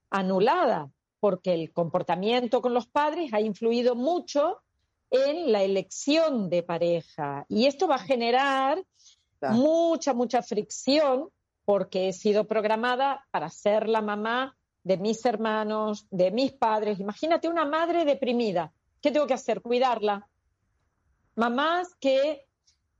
[0.09, 4.61] anulada, porque el comportamiento con los padres ha influido mucho
[5.09, 7.45] en la elección de pareja.
[7.49, 8.83] Y esto va a generar
[9.41, 11.29] mucha, mucha fricción
[11.65, 16.99] porque he sido programada para ser la mamá de mis hermanos, de mis padres.
[16.99, 18.71] Imagínate una madre deprimida.
[19.01, 19.61] ¿Qué tengo que hacer?
[19.61, 20.27] Cuidarla.
[21.35, 22.45] Mamás que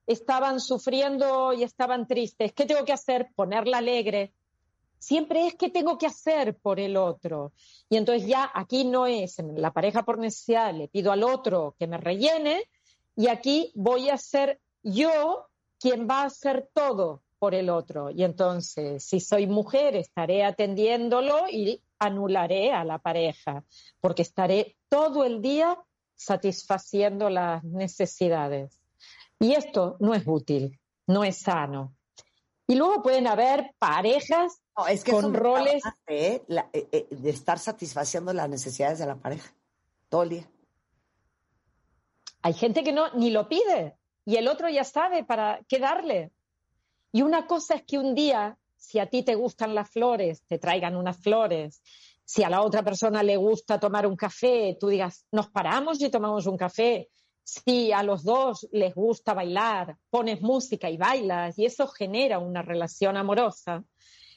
[0.07, 2.53] estaban sufriendo y estaban tristes.
[2.53, 3.29] ¿Qué tengo que hacer?
[3.35, 4.33] Ponerla alegre,
[4.99, 7.53] siempre es que tengo que hacer por el otro.
[7.89, 11.75] Y entonces ya aquí no es en la pareja por necesidad, le pido al otro
[11.77, 12.63] que me rellene
[13.15, 15.47] y aquí voy a ser yo
[15.79, 18.09] quien va a hacer todo por el otro.
[18.09, 23.63] Y entonces, si soy mujer, estaré atendiéndolo y anularé a la pareja,
[24.01, 25.77] porque estaré todo el día
[26.15, 28.81] satisfaciendo las necesidades.
[29.39, 31.93] Y esto no es útil, no es sano.
[32.67, 38.49] Y luego pueden haber parejas es que con roles eh, eh, de estar satisfaciendo las
[38.49, 39.53] necesidades de la pareja
[40.09, 40.49] todo el día.
[42.41, 46.31] Hay gente que no ni lo pide y el otro ya sabe para qué darle.
[47.11, 50.59] Y una cosa es que un día, si a ti te gustan las flores, te
[50.59, 51.81] traigan unas flores.
[52.25, 56.09] Si a la otra persona le gusta tomar un café, tú digas, nos paramos y
[56.09, 57.09] tomamos un café.
[57.43, 62.63] Si a los dos les gusta bailar, pones música y bailas y eso genera una
[62.63, 63.85] relación amorosa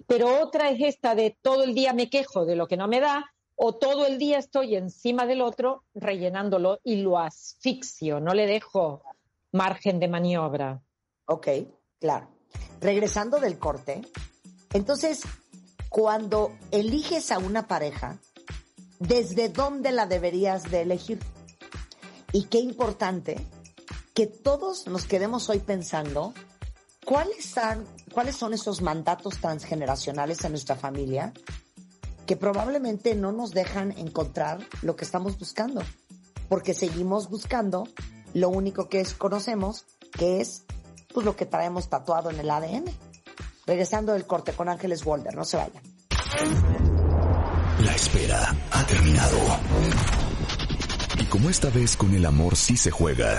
[0.06, 3.00] pero otra es esta de todo el día me quejo de lo que no me
[3.00, 8.46] da o todo el día estoy encima del otro rellenándolo y lo asfixio, no le
[8.46, 9.02] dejo
[9.50, 10.80] margen de maniobra.
[11.26, 11.48] Ok,
[11.98, 12.28] claro.
[12.80, 14.02] Regresando del corte,
[14.72, 15.22] entonces,
[15.88, 18.18] cuando eliges a una pareja,
[19.00, 21.18] ¿desde dónde la deberías de elegir?
[22.32, 23.44] Y qué importante
[24.14, 26.34] que todos nos quedemos hoy pensando
[27.08, 31.32] ¿Cuáles son, ¿Cuáles son esos mandatos transgeneracionales en nuestra familia
[32.26, 35.82] que probablemente no nos dejan encontrar lo que estamos buscando?
[36.50, 37.88] Porque seguimos buscando
[38.34, 40.64] lo único que conocemos, que es
[41.14, 42.84] pues, lo que traemos tatuado en el ADN.
[43.64, 45.82] Regresando del corte con Ángeles Walder, no se vayan.
[47.86, 49.38] La espera ha terminado.
[51.18, 53.38] Y como esta vez con el amor sí se juega.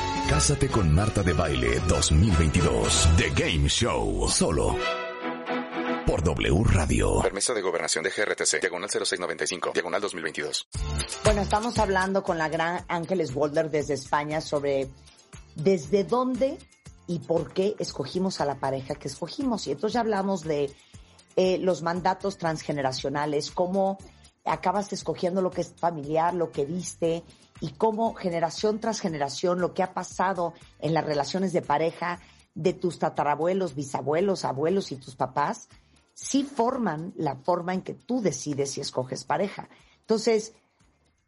[0.31, 3.09] Cásate con Marta de Baile 2022.
[3.17, 4.29] The Game Show.
[4.29, 4.77] Solo
[6.07, 7.19] por W Radio.
[7.21, 10.69] Permiso de gobernación de GRTC, diagonal 0695, diagonal 2022.
[11.25, 14.87] Bueno, estamos hablando con la gran Ángeles Walder desde España sobre
[15.55, 16.57] desde dónde
[17.07, 19.67] y por qué escogimos a la pareja que escogimos.
[19.67, 20.73] Y entonces ya hablamos de
[21.35, 23.97] eh, los mandatos transgeneracionales, cómo
[24.45, 27.23] acabas escogiendo lo que es familiar, lo que viste
[27.59, 32.19] y cómo generación tras generación lo que ha pasado en las relaciones de pareja
[32.55, 35.69] de tus tatarabuelos, bisabuelos, abuelos y tus papás,
[36.13, 39.69] sí forman la forma en que tú decides si escoges pareja.
[40.01, 40.53] Entonces,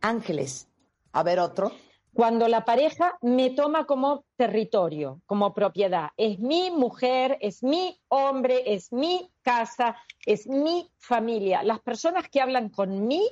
[0.01, 0.67] Ángeles,
[1.13, 1.71] a ver otro.
[2.13, 8.73] Cuando la pareja me toma como territorio, como propiedad, es mi mujer, es mi hombre,
[8.73, 9.95] es mi casa,
[10.25, 11.63] es mi familia.
[11.63, 13.27] Las personas que hablan con mí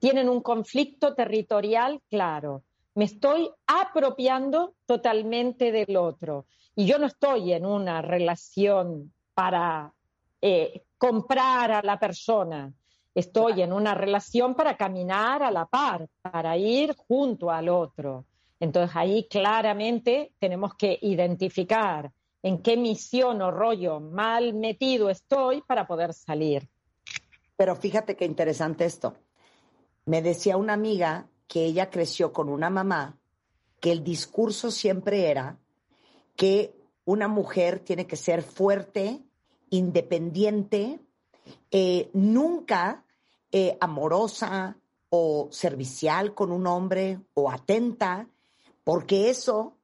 [0.00, 2.64] tienen un conflicto territorial claro.
[2.94, 6.46] Me estoy apropiando totalmente del otro.
[6.74, 9.92] Y yo no estoy en una relación para
[10.42, 12.72] eh, comprar a la persona.
[13.18, 18.26] Estoy en una relación para caminar a la par, para ir junto al otro.
[18.60, 22.12] Entonces ahí claramente tenemos que identificar
[22.44, 26.68] en qué misión o rollo mal metido estoy para poder salir.
[27.56, 29.16] Pero fíjate qué interesante esto.
[30.04, 33.18] Me decía una amiga que ella creció con una mamá
[33.80, 35.58] que el discurso siempre era
[36.36, 36.72] que
[37.04, 39.24] una mujer tiene que ser fuerte,
[39.70, 41.00] independiente,
[41.72, 43.04] eh, nunca
[43.52, 44.76] eh, amorosa
[45.10, 48.28] o servicial con un hombre o atenta,
[48.84, 49.76] porque eso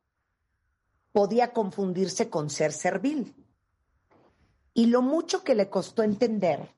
[1.13, 3.35] podía confundirse con ser servil.
[4.75, 6.75] Y lo mucho que le costó entender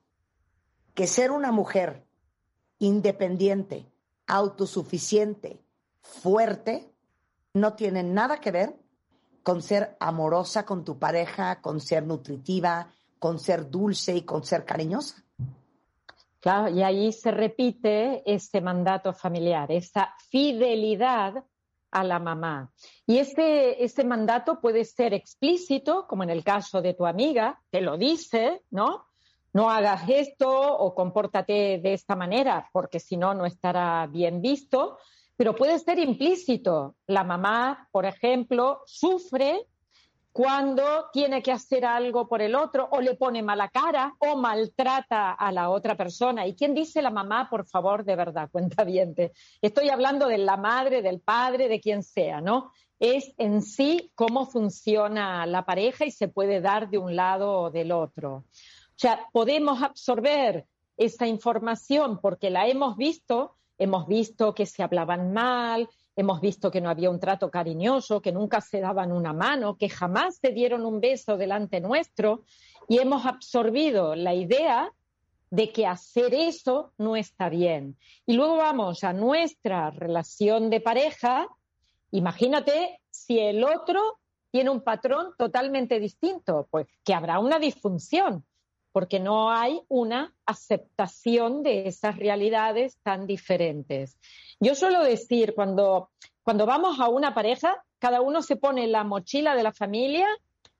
[0.93, 2.05] que ser una mujer
[2.79, 3.91] independiente,
[4.27, 5.59] autosuficiente,
[6.01, 6.91] fuerte,
[7.53, 8.79] no tiene nada que ver
[9.43, 14.65] con ser amorosa con tu pareja, con ser nutritiva, con ser dulce y con ser
[14.65, 15.23] cariñosa.
[16.39, 21.43] Claro, y ahí se repite ese mandato familiar, esa fidelidad
[21.91, 22.71] a la mamá.
[23.05, 27.81] Y este, este mandato puede ser explícito, como en el caso de tu amiga, te
[27.81, 29.05] lo dice, ¿no?
[29.53, 34.99] No hagas esto o compórtate de esta manera, porque si no, no estará bien visto.
[35.35, 36.95] Pero puede ser implícito.
[37.07, 39.67] La mamá, por ejemplo, sufre
[40.37, 45.31] cuando tiene que hacer algo por el otro o le pone mala cara o maltrata
[45.31, 46.45] a la otra persona.
[46.45, 49.15] ¿Y quién dice la mamá, por favor, de verdad, cuenta bien?
[49.63, 52.69] Estoy hablando de la madre, del padre, de quien sea, ¿no?
[52.99, 57.71] Es en sí cómo funciona la pareja y se puede dar de un lado o
[57.71, 58.35] del otro.
[58.35, 58.45] O
[58.95, 60.67] sea, podemos absorber
[60.97, 66.81] esa información porque la hemos visto, hemos visto que se hablaban mal, Hemos visto que
[66.81, 70.83] no había un trato cariñoso, que nunca se daban una mano, que jamás se dieron
[70.83, 72.43] un beso delante nuestro
[72.89, 74.91] y hemos absorbido la idea
[75.51, 77.97] de que hacer eso no está bien.
[78.25, 81.47] Y luego vamos a nuestra relación de pareja.
[82.09, 84.17] Imagínate si el otro
[84.49, 88.43] tiene un patrón totalmente distinto, pues que habrá una disfunción,
[88.97, 94.17] porque no hay una aceptación de esas realidades tan diferentes.
[94.59, 96.09] Yo suelo decir, cuando,
[96.41, 100.25] cuando vamos a una pareja, cada uno se pone la mochila de la familia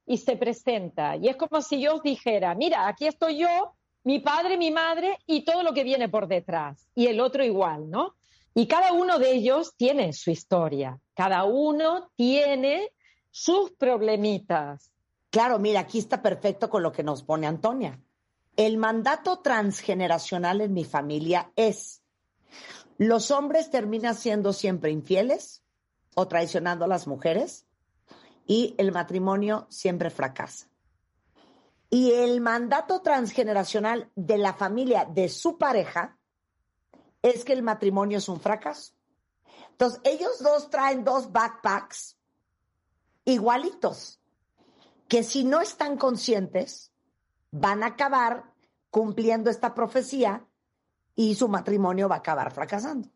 [0.04, 1.16] y se presenta.
[1.16, 5.46] Y es como si yo dijera, mira, aquí estoy yo, mi padre, mi madre y
[5.46, 6.90] todo lo que viene por detrás.
[6.96, 8.16] Y el otro igual, ¿no?
[8.56, 12.90] Y cada uno de ellos tiene su historia, cada uno tiene
[13.30, 14.92] sus problemitas.
[15.30, 18.02] Claro, mira, aquí está perfecto con lo que nos pone Antonia.
[18.58, 22.02] El mandato transgeneracional en mi familia es
[22.98, 25.64] los hombres terminan siendo siempre infieles
[26.16, 27.68] o traicionando a las mujeres
[28.48, 30.68] y el matrimonio siempre fracasa.
[31.92, 36.18] Y el mandato transgeneracional de la familia de su pareja
[37.22, 38.94] es que el matrimonio es un fracaso.
[39.70, 42.18] Entonces, ellos dos traen dos backpacks
[43.26, 44.20] igualitos.
[45.08, 46.92] que si no están conscientes,
[47.52, 48.44] van a acabar
[48.90, 50.46] cumpliendo esta profecía
[51.16, 53.10] y su matrimonio va a acabar fracasando.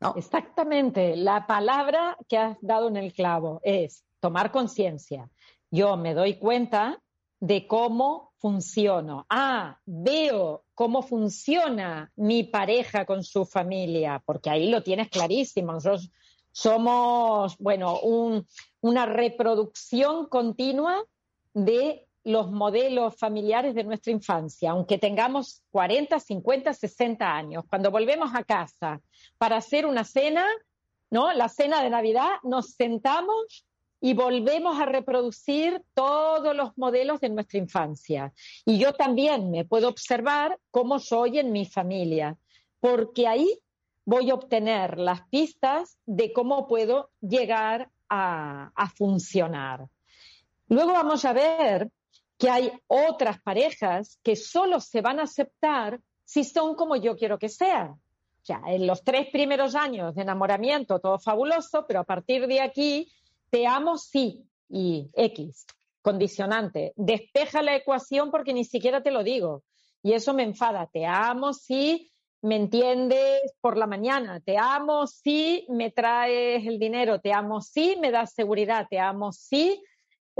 [0.00, 0.14] ¿No?
[0.16, 1.16] Exactamente.
[1.16, 5.28] La palabra que has dado en el clavo es tomar conciencia.
[5.70, 7.02] Yo me doy cuenta
[7.38, 9.26] de cómo funciono.
[9.28, 15.72] Ah, veo cómo funciona mi pareja con su familia, porque ahí lo tienes clarísimo.
[15.72, 16.10] Nosotros
[16.52, 17.98] somos, bueno,
[18.80, 21.02] una reproducción continua
[21.52, 27.64] de los modelos familiares de nuestra infancia, aunque tengamos 40, 50, 60 años.
[27.68, 29.00] Cuando volvemos a casa
[29.38, 30.46] para hacer una cena,
[31.10, 31.32] ¿no?
[31.32, 33.66] La cena de Navidad, nos sentamos
[34.00, 38.32] y volvemos a reproducir todos los modelos de nuestra infancia.
[38.64, 42.36] Y yo también me puedo observar cómo soy en mi familia,
[42.80, 43.60] porque ahí
[44.04, 49.86] voy a obtener las pistas de cómo puedo llegar a, a funcionar.
[50.68, 51.90] Luego vamos a ver
[52.40, 57.38] que hay otras parejas que solo se van a aceptar si son como yo quiero
[57.38, 57.90] que sean.
[57.90, 62.62] O sea, en los tres primeros años de enamoramiento todo fabuloso, pero a partir de
[62.62, 63.12] aquí
[63.50, 65.66] te amo sí y X,
[66.00, 66.94] condicionante.
[66.96, 69.62] Despeja la ecuación porque ni siquiera te lo digo.
[70.02, 70.88] Y eso me enfada.
[70.90, 72.10] Te amo sí
[72.40, 74.40] me entiendes por la mañana.
[74.40, 77.20] Te amo sí me traes el dinero.
[77.20, 78.86] Te amo sí me das seguridad.
[78.88, 79.82] Te amo sí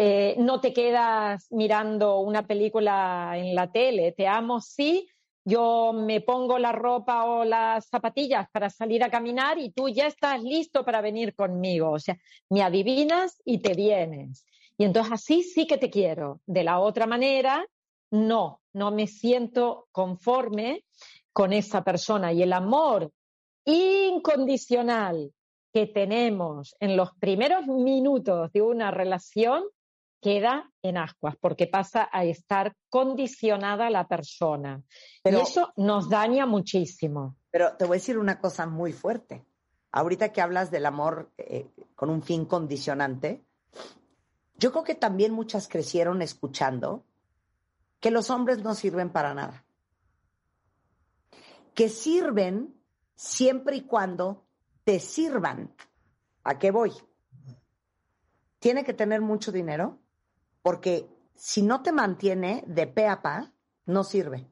[0.03, 4.13] eh, no te quedas mirando una película en la tele.
[4.13, 5.07] Te amo sí
[5.45, 10.07] yo me pongo la ropa o las zapatillas para salir a caminar y tú ya
[10.07, 11.91] estás listo para venir conmigo.
[11.91, 12.17] O sea,
[12.51, 14.45] me adivinas y te vienes.
[14.79, 16.41] Y entonces así sí que te quiero.
[16.47, 17.67] De la otra manera,
[18.11, 20.85] no, no me siento conforme
[21.33, 22.33] con esa persona.
[22.33, 23.11] Y el amor
[23.65, 25.33] incondicional
[25.73, 29.65] que tenemos en los primeros minutos de una relación
[30.21, 34.83] queda en ascuas porque pasa a estar condicionada la persona.
[35.25, 37.37] y eso nos daña muchísimo.
[37.51, 39.45] Pero te voy a decir una cosa muy fuerte.
[39.93, 43.45] Ahorita que hablas del amor eh, con un fin condicionante,
[44.57, 47.05] yo creo que también muchas crecieron escuchando
[47.99, 49.65] que los hombres no sirven para nada.
[51.75, 52.75] Que sirven
[53.15, 54.47] siempre y cuando
[54.85, 55.75] te sirvan.
[56.45, 56.93] ¿A qué voy?
[58.59, 59.99] Tiene que tener mucho dinero,
[60.63, 63.53] porque si no te mantiene de pe a pa,
[63.87, 64.47] no sirve.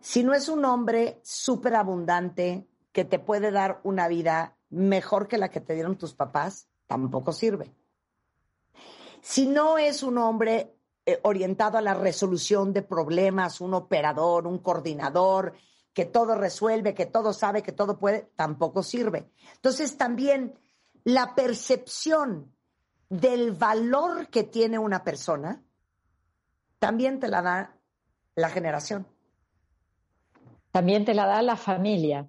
[0.00, 5.38] Si no es un hombre súper abundante que te puede dar una vida mejor que
[5.38, 7.74] la que te dieron tus papás, tampoco sirve.
[9.20, 14.58] Si no es un hombre eh, orientado a la resolución de problemas, un operador, un
[14.58, 15.54] coordinador,
[15.92, 19.30] que todo resuelve, que todo sabe, que todo puede, tampoco sirve.
[19.54, 20.58] Entonces también
[21.04, 22.55] la percepción
[23.08, 25.62] del valor que tiene una persona,
[26.78, 27.76] también te la da
[28.34, 29.06] la generación.
[30.70, 32.28] También te la da la familia.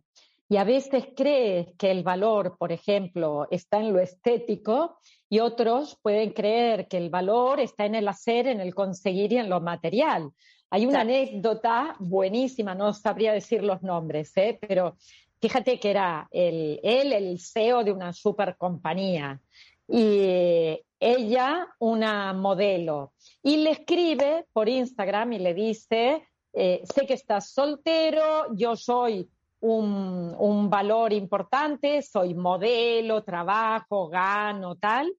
[0.50, 5.00] Y a veces crees que el valor, por ejemplo, está en lo estético
[5.30, 9.38] y otros pueden creer que el valor está en el hacer, en el conseguir y
[9.38, 10.32] en lo material.
[10.70, 14.58] Hay una anécdota buenísima, no sabría decir los nombres, ¿eh?
[14.62, 14.96] pero
[15.42, 19.42] fíjate que era él, el CEO de una super compañía
[19.88, 23.14] y ella una modelo
[23.44, 29.30] y le escribe por Instagram y le dice, eh, sé que estás soltero, yo soy
[29.60, 35.12] un, un, valor importante, soy modelo, trabajo, gano, tal,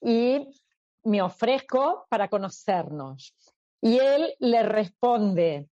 [0.00, 0.46] y
[1.04, 3.34] me ofrezco para conocernos.
[3.80, 5.68] Y él le responde,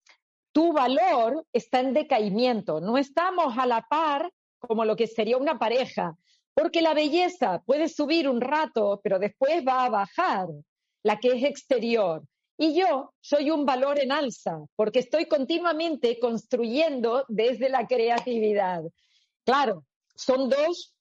[0.52, 5.58] tu valor está en decaimiento, no estamos a la par como lo que sería una
[5.58, 6.16] pareja.
[6.54, 10.48] Porque la belleza puede subir un rato, pero después va a bajar,
[11.02, 12.22] la que es exterior.
[12.58, 18.82] Y yo soy un valor en alza, porque estoy continuamente construyendo desde la creatividad.
[19.44, 19.84] Claro,
[20.14, 20.94] son dos,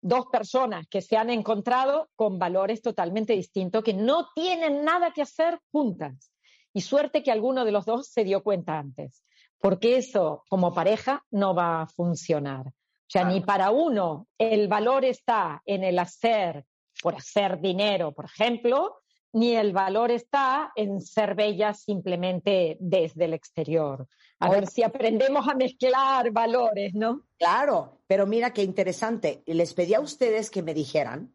[0.00, 5.22] dos personas que se han encontrado con valores totalmente distintos, que no tienen nada que
[5.22, 6.30] hacer juntas.
[6.74, 9.24] Y suerte que alguno de los dos se dio cuenta antes,
[9.58, 12.66] porque eso como pareja no va a funcionar.
[13.08, 16.66] O sea, ni para uno el valor está en el hacer
[17.02, 19.00] por hacer dinero, por ejemplo,
[19.32, 24.06] ni el valor está en ser bella simplemente desde el exterior.
[24.40, 27.22] A ver si aprendemos a mezclar valores, ¿no?
[27.38, 29.42] Claro, pero mira qué interesante.
[29.46, 31.32] Les pedí a ustedes que me dijeran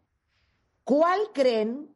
[0.84, 1.96] cuál creen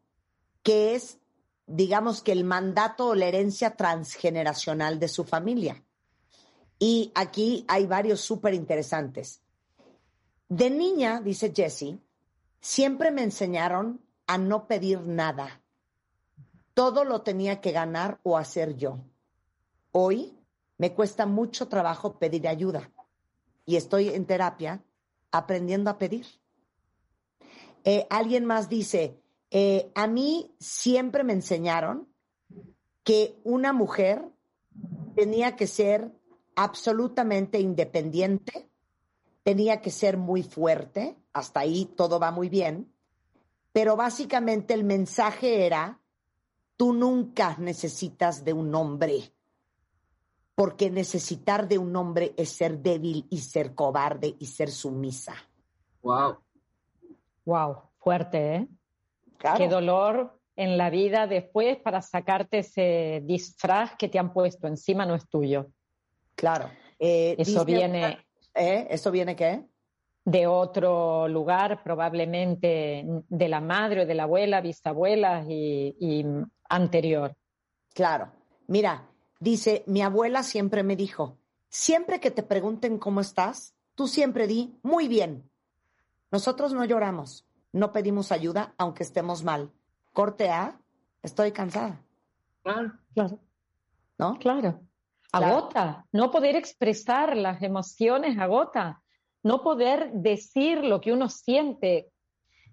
[0.63, 1.19] que es,
[1.67, 5.83] digamos que el mandato o la herencia transgeneracional de su familia.
[6.79, 9.41] Y aquí hay varios súper interesantes.
[10.49, 11.99] De niña, dice Jessie,
[12.61, 15.61] siempre me enseñaron a no pedir nada.
[16.73, 18.99] Todo lo tenía que ganar o hacer yo.
[19.91, 20.37] Hoy
[20.77, 22.91] me cuesta mucho trabajo pedir ayuda
[23.65, 24.83] y estoy en terapia
[25.31, 26.25] aprendiendo a pedir.
[27.83, 29.19] Eh, alguien más dice,
[29.51, 32.07] eh, a mí siempre me enseñaron
[33.03, 34.23] que una mujer
[35.15, 36.11] tenía que ser
[36.55, 38.69] absolutamente independiente,
[39.47, 42.93] tenía que ser muy fuerte, hasta ahí todo va muy bien,
[43.71, 46.01] pero básicamente el mensaje era,
[46.75, 49.31] tú nunca necesitas de un hombre,
[50.53, 55.35] porque necesitar de un hombre es ser débil y ser cobarde y ser sumisa.
[56.01, 56.39] Wow.
[57.45, 58.67] Wow, fuerte, ¿eh?
[59.55, 65.05] Qué dolor en la vida después para sacarte ese disfraz que te han puesto encima
[65.05, 65.67] no es tuyo.
[66.35, 66.69] Claro.
[66.99, 68.26] Eh, eso viene.
[68.57, 68.87] ¿Eh?
[68.89, 69.65] ¿Eso viene qué?
[70.25, 76.25] De otro lugar, probablemente de la madre o de la abuela, bisabuela y, y
[76.69, 77.35] anterior.
[77.93, 78.31] Claro.
[78.67, 79.07] Mira,
[79.39, 81.37] dice, mi abuela siempre me dijo,
[81.69, 85.49] siempre que te pregunten cómo estás, tú siempre di, muy bien.
[86.31, 89.71] Nosotros no lloramos, no pedimos ayuda aunque estemos mal.
[90.11, 90.79] Corte A,
[91.23, 92.01] estoy cansada.
[92.63, 93.39] Claro, claro.
[94.17, 94.37] ¿No?
[94.39, 94.81] Claro.
[95.31, 96.05] Agota.
[96.11, 99.01] No poder expresar las emociones agota.
[99.43, 102.09] No poder decir lo que uno siente.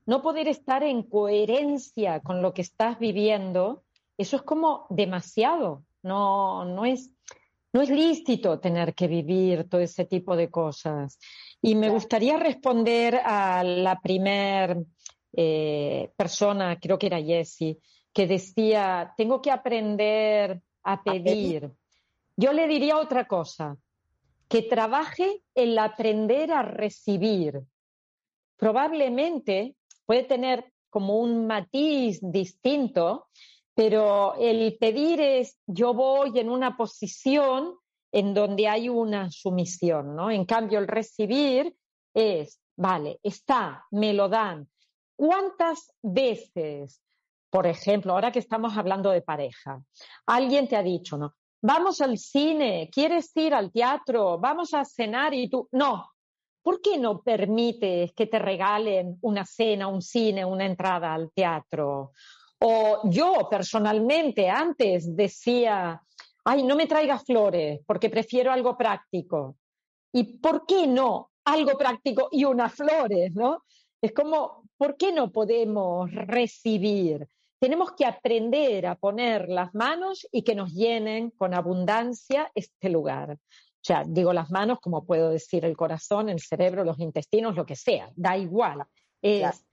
[0.06, 3.84] No poder estar en coherencia con lo que estás viviendo.
[4.18, 5.84] Eso es como demasiado.
[6.02, 7.10] No, no es,
[7.72, 11.18] no es lícito tener que vivir todo ese tipo de cosas.
[11.62, 14.84] Y me gustaría responder a la primer
[15.32, 17.78] eh, persona, creo que era Jessie,
[18.12, 21.72] que decía, tengo que aprender a pedir.
[22.36, 23.76] Yo le diría otra cosa,
[24.48, 27.60] que trabaje el aprender a recibir.
[28.56, 33.26] Probablemente puede tener como un matiz distinto,
[33.74, 37.74] pero el pedir es yo voy en una posición
[38.12, 40.30] en donde hay una sumisión, ¿no?
[40.30, 41.76] En cambio, el recibir
[42.14, 44.68] es, vale, está, me lo dan.
[45.16, 47.02] ¿Cuántas veces,
[47.50, 49.82] por ejemplo, ahora que estamos hablando de pareja,
[50.26, 51.34] alguien te ha dicho, ¿no?
[51.66, 56.10] Vamos al cine, quieres ir al teatro, vamos a cenar y tú, no.
[56.62, 62.12] ¿Por qué no permites que te regalen una cena, un cine, una entrada al teatro?
[62.58, 66.02] O yo personalmente antes decía,
[66.44, 69.56] ay, no me traigas flores porque prefiero algo práctico.
[70.12, 73.64] ¿Y por qué no algo práctico y unas flores, no?
[74.02, 77.26] Es como, ¿por qué no podemos recibir?
[77.64, 83.30] Tenemos que aprender a poner las manos y que nos llenen con abundancia este lugar.
[83.30, 83.38] O
[83.80, 87.74] sea, digo las manos como puedo decir el corazón, el cerebro, los intestinos, lo que
[87.74, 88.84] sea, da igual.
[89.22, 89.64] Es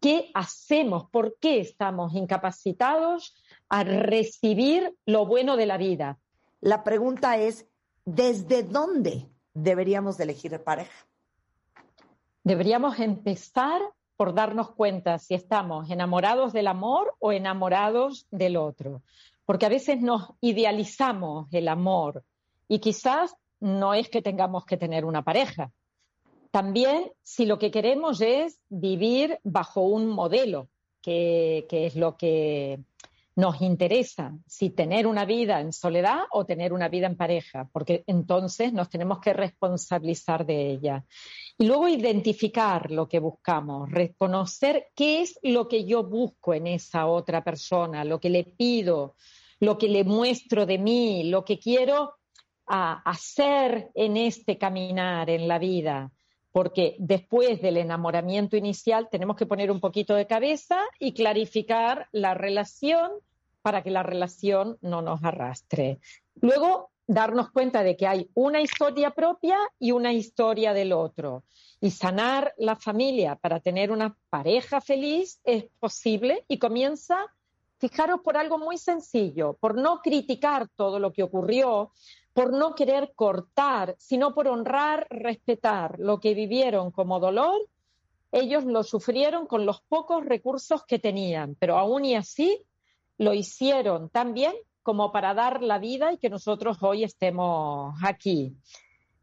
[0.00, 3.34] qué hacemos, por qué estamos incapacitados
[3.68, 6.20] a recibir lo bueno de la vida.
[6.60, 7.66] La pregunta es,
[8.04, 11.08] ¿desde dónde deberíamos de elegir pareja?
[12.44, 13.82] Deberíamos empezar
[14.22, 19.02] por darnos cuenta si estamos enamorados del amor o enamorados del otro,
[19.44, 22.22] porque a veces nos idealizamos el amor
[22.68, 25.72] y quizás no es que tengamos que tener una pareja.
[26.52, 30.68] También si lo que queremos es vivir bajo un modelo,
[31.02, 32.78] que, que es lo que
[33.34, 38.04] nos interesa si tener una vida en soledad o tener una vida en pareja, porque
[38.06, 41.04] entonces nos tenemos que responsabilizar de ella.
[41.58, 47.06] Y luego identificar lo que buscamos, reconocer qué es lo que yo busco en esa
[47.06, 49.16] otra persona, lo que le pido,
[49.60, 52.14] lo que le muestro de mí, lo que quiero
[52.66, 56.10] hacer en este caminar en la vida
[56.52, 62.34] porque después del enamoramiento inicial tenemos que poner un poquito de cabeza y clarificar la
[62.34, 63.10] relación
[63.62, 65.98] para que la relación no nos arrastre.
[66.40, 71.44] Luego, darnos cuenta de que hay una historia propia y una historia del otro.
[71.80, 77.16] Y sanar la familia para tener una pareja feliz es posible y comienza,
[77.78, 81.92] fijaros, por algo muy sencillo, por no criticar todo lo que ocurrió,
[82.32, 87.60] por no querer cortar, sino por honrar, respetar lo que vivieron como dolor.
[88.30, 92.64] Ellos lo sufrieron con los pocos recursos que tenían, pero aún y así
[93.18, 98.56] lo hicieron tan bien como para dar la vida y que nosotros hoy estemos aquí.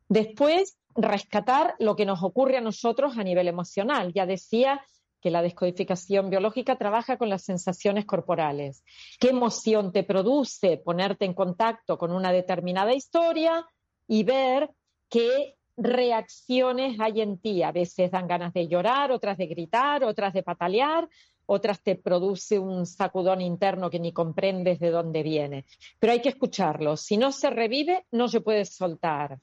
[0.07, 4.13] Después, rescatar lo que nos ocurre a nosotros a nivel emocional.
[4.13, 4.81] Ya decía
[5.21, 8.83] que la descodificación biológica trabaja con las sensaciones corporales.
[9.19, 13.65] ¿Qué emoción te produce ponerte en contacto con una determinada historia
[14.07, 14.69] y ver
[15.09, 17.63] qué reacciones hay en ti?
[17.63, 21.07] A veces dan ganas de llorar, otras de gritar, otras de patalear,
[21.51, 25.65] otras te produce un sacudón interno que ni comprendes de dónde viene.
[25.99, 26.95] Pero hay que escucharlo.
[26.95, 29.39] Si no se revive, no se puede soltar.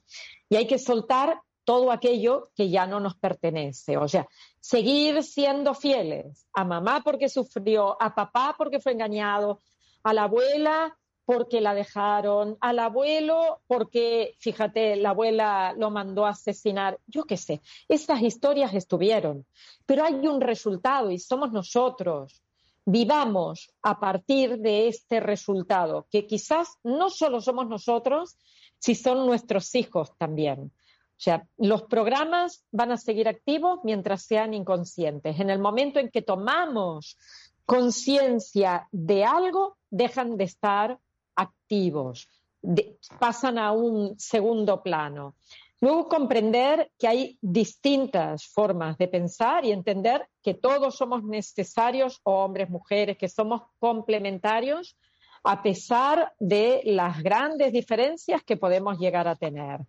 [0.47, 3.97] Y hay que soltar todo aquello que ya no nos pertenece.
[3.97, 4.25] O sea,
[4.61, 9.59] seguir siendo fieles a mamá porque sufrió, a papá porque fue engañado,
[10.01, 16.29] a la abuela porque la dejaron, al abuelo porque, fíjate, la abuela lo mandó a
[16.29, 19.45] asesinar, yo qué sé, estas historias estuvieron,
[19.85, 22.41] pero hay un resultado y somos nosotros.
[22.85, 28.37] Vivamos a partir de este resultado, que quizás no solo somos nosotros,
[28.79, 30.71] si son nuestros hijos también.
[31.17, 35.39] O sea, los programas van a seguir activos mientras sean inconscientes.
[35.39, 37.17] En el momento en que tomamos
[37.65, 40.99] conciencia de algo, dejan de estar
[41.35, 42.29] activos,
[43.19, 45.35] pasan a un segundo plano.
[45.79, 52.69] Luego comprender que hay distintas formas de pensar y entender que todos somos necesarios, hombres,
[52.69, 54.95] mujeres, que somos complementarios
[55.49, 59.79] a pesar de las grandes diferencias que podemos llegar a tener.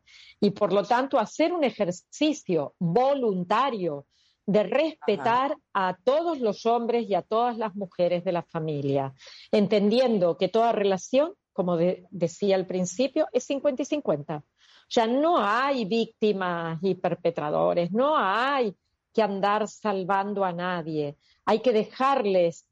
[0.40, 4.06] Y por lo tanto, hacer un ejercicio voluntario
[4.46, 9.12] de respetar a todos los hombres y a todas las mujeres de la familia,
[9.50, 14.36] entendiendo que toda relación, como decía al principio, es 50 y 50.
[14.36, 14.42] O
[14.86, 18.76] sea, no hay víctimas y perpetradores, no hay
[19.12, 21.16] que andar salvando a nadie.
[21.44, 22.64] Hay que dejarles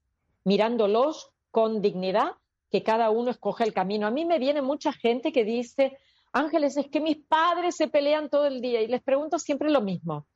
[0.45, 2.31] mirándolos con dignidad,
[2.71, 4.07] que cada uno escoge el camino.
[4.07, 5.97] A mí me viene mucha gente que dice,
[6.33, 9.81] Ángeles, es que mis padres se pelean todo el día y les pregunto siempre lo
[9.81, 10.27] mismo.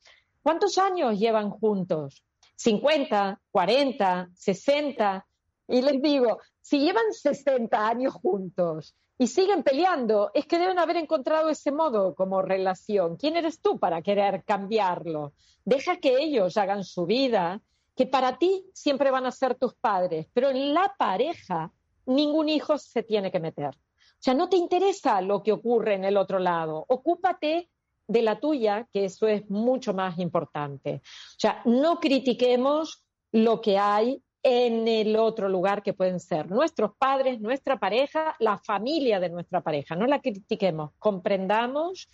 [0.42, 2.24] ¿Cuántos años llevan juntos?
[2.56, 5.26] ¿50, 40, 60?
[5.68, 10.96] Y les digo, si llevan 60 años juntos y siguen peleando, es que deben haber
[10.96, 13.16] encontrado ese modo como relación.
[13.16, 15.34] ¿Quién eres tú para querer cambiarlo?
[15.64, 17.60] Deja que ellos hagan su vida,
[17.94, 21.70] que para ti siempre van a ser tus padres, pero en la pareja
[22.06, 23.74] ningún hijo se tiene que meter.
[23.74, 26.84] O sea, no te interesa lo que ocurre en el otro lado.
[26.88, 27.70] Ocúpate
[28.06, 31.00] de la tuya, que eso es mucho más importante.
[31.04, 36.92] O sea, no critiquemos lo que hay en el otro lugar que pueden ser nuestros
[36.98, 39.94] padres, nuestra pareja, la familia de nuestra pareja.
[39.94, 42.08] No la critiquemos, comprendamos,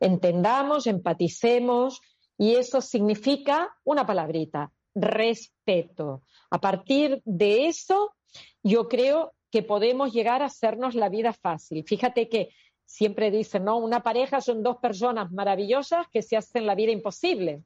[0.00, 2.00] entendamos, empaticemos
[2.36, 6.22] y eso significa una palabrita, respeto.
[6.50, 8.14] A partir de eso,
[8.68, 11.84] yo creo que podemos llegar a hacernos la vida fácil.
[11.84, 12.50] Fíjate que
[12.84, 13.78] siempre dicen, ¿no?
[13.78, 17.62] Una pareja son dos personas maravillosas que se hacen la vida imposible.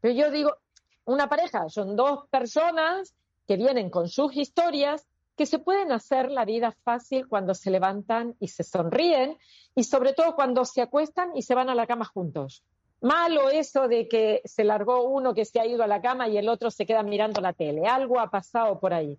[0.00, 0.56] Pero yo digo,
[1.04, 3.14] una pareja son dos personas
[3.46, 5.06] que vienen con sus historias
[5.36, 9.36] que se pueden hacer la vida fácil cuando se levantan y se sonríen
[9.74, 12.64] y sobre todo cuando se acuestan y se van a la cama juntos.
[13.00, 16.38] Malo eso de que se largó uno que se ha ido a la cama y
[16.38, 17.86] el otro se queda mirando la tele.
[17.86, 19.18] Algo ha pasado por ahí.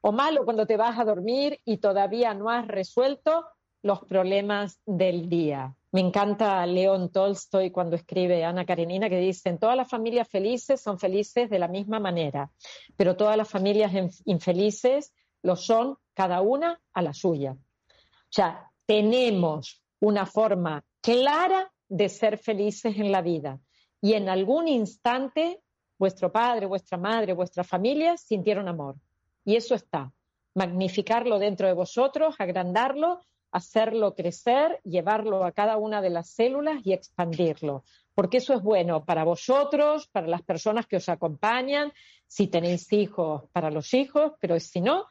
[0.00, 3.46] O malo cuando te vas a dormir y todavía no has resuelto
[3.82, 5.74] los problemas del día.
[5.92, 10.98] Me encanta León Tolstoy cuando escribe Ana Karenina que dicen, todas las familias felices son
[10.98, 12.50] felices de la misma manera,
[12.96, 13.92] pero todas las familias
[14.24, 15.12] infelices
[15.42, 17.52] lo son cada una a la suya.
[17.52, 23.58] O sea, tenemos una forma clara de ser felices en la vida
[24.00, 25.60] y en algún instante
[25.98, 28.96] vuestro padre, vuestra madre, vuestra familia sintieron amor.
[29.44, 30.12] Y eso está.
[30.54, 33.20] Magnificarlo dentro de vosotros, agrandarlo
[33.52, 37.84] hacerlo crecer, llevarlo a cada una de las células y expandirlo.
[38.14, 41.92] Porque eso es bueno para vosotros, para las personas que os acompañan,
[42.26, 45.06] si tenéis hijos, para los hijos, pero si no,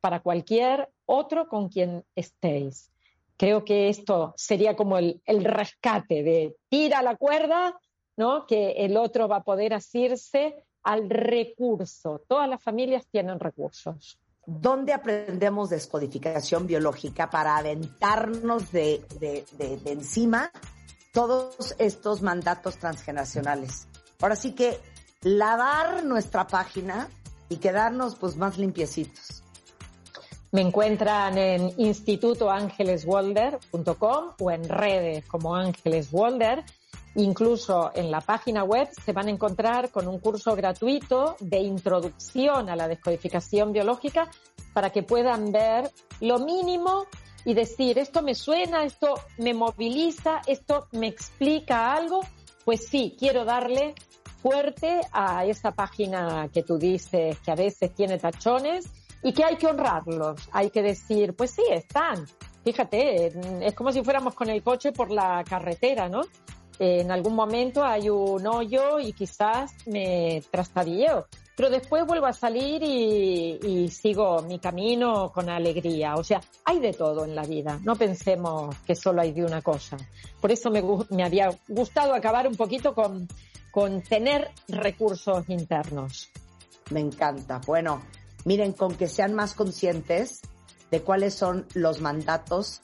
[0.00, 2.90] para cualquier otro con quien estéis.
[3.36, 7.78] Creo que esto sería como el, rescate de tira la cuerda,
[8.16, 8.46] ¿no?
[8.46, 10.54] Que el otro va a poder asirse
[10.84, 12.22] al recurso.
[12.28, 14.20] Todas las familias tienen recursos.
[14.46, 19.02] ¿Dónde aprendemos descodificación biológica para aventarnos de,
[19.86, 20.52] encima
[21.14, 23.88] todos estos mandatos transgeneracionales?
[24.20, 24.78] Ahora sí que
[25.22, 27.08] lavar nuestra página
[27.48, 29.42] y quedarnos pues más limpiecitos.
[30.52, 36.62] Me encuentran en institutoangeleswalder.com o en redes como Ángeles Walder
[37.16, 42.68] Incluso en la página web se van a encontrar con un curso gratuito de introducción
[42.68, 44.28] a la descodificación biológica
[44.72, 47.06] para que puedan ver lo mínimo
[47.44, 52.20] y decir, esto me suena, esto me moviliza, esto me explica algo.
[52.64, 53.94] Pues sí, quiero darle
[54.42, 58.86] fuerte a esa página que tú dices que a veces tiene tachones
[59.22, 60.48] y que hay que honrarlos.
[60.52, 62.26] Hay que decir, pues sí, están.
[62.64, 63.32] Fíjate,
[63.66, 66.22] es como si fuéramos con el coche por la carretera, ¿no?
[66.78, 71.26] En algún momento hay un hoyo y quizás me trastabilleo.
[71.56, 76.16] pero después vuelvo a salir y, sigo mi camino con alegría.
[76.16, 77.78] O sea, hay de todo en la vida.
[77.84, 79.96] No pensemos que solo hay de una cosa.
[80.40, 83.28] Por eso me, había gustado acabar un poquito con,
[83.70, 86.30] con tener recursos internos.
[86.90, 87.60] Me encanta.
[87.64, 88.02] Bueno,
[88.44, 90.40] miren, con que sean más conscientes
[90.90, 92.80] de cuáles son los mandatos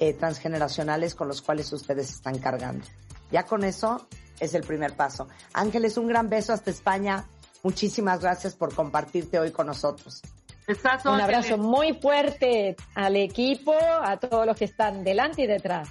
[0.00, 2.86] eh, transgeneracionales con los cuales ustedes están cargando.
[3.30, 4.06] Ya con eso
[4.38, 5.28] es el primer paso.
[5.52, 7.24] Ángeles, un gran beso hasta España.
[7.62, 10.22] Muchísimas gracias por compartirte hoy con nosotros.
[11.04, 15.88] Un abrazo muy fuerte al equipo, a todos los que están delante y detrás.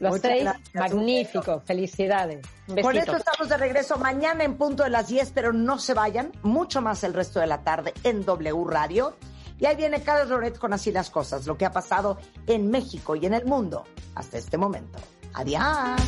[0.00, 2.44] Los seis, magníficos, felicidades.
[2.66, 6.32] Por eso estamos de regreso mañana en punto de las 10, pero no se vayan,
[6.42, 9.16] mucho más el resto de la tarde en W Radio.
[9.58, 13.14] Y ahí viene Carlos Loret con así las cosas, lo que ha pasado en México
[13.14, 13.84] y en el mundo
[14.16, 14.98] hasta este momento.
[15.34, 16.00] Adiós.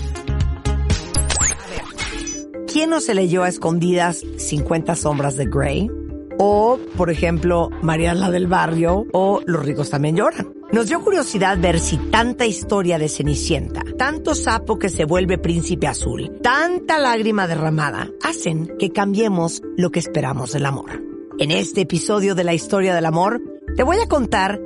[2.76, 5.90] ¿Quién no se leyó a escondidas 50 sombras de Grey?
[6.38, 10.52] O, por ejemplo, Mariana del Barrio o Los ricos también lloran.
[10.72, 15.86] Nos dio curiosidad ver si tanta historia de Cenicienta, tanto sapo que se vuelve príncipe
[15.86, 21.02] azul, tanta lágrima derramada, hacen que cambiemos lo que esperamos del amor.
[21.38, 23.40] En este episodio de la historia del amor,
[23.74, 24.60] te voy a contar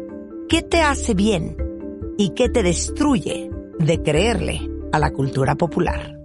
[0.49, 1.57] qué te hace bien
[2.19, 6.20] y qué te destruye de creerle a la cultura popular.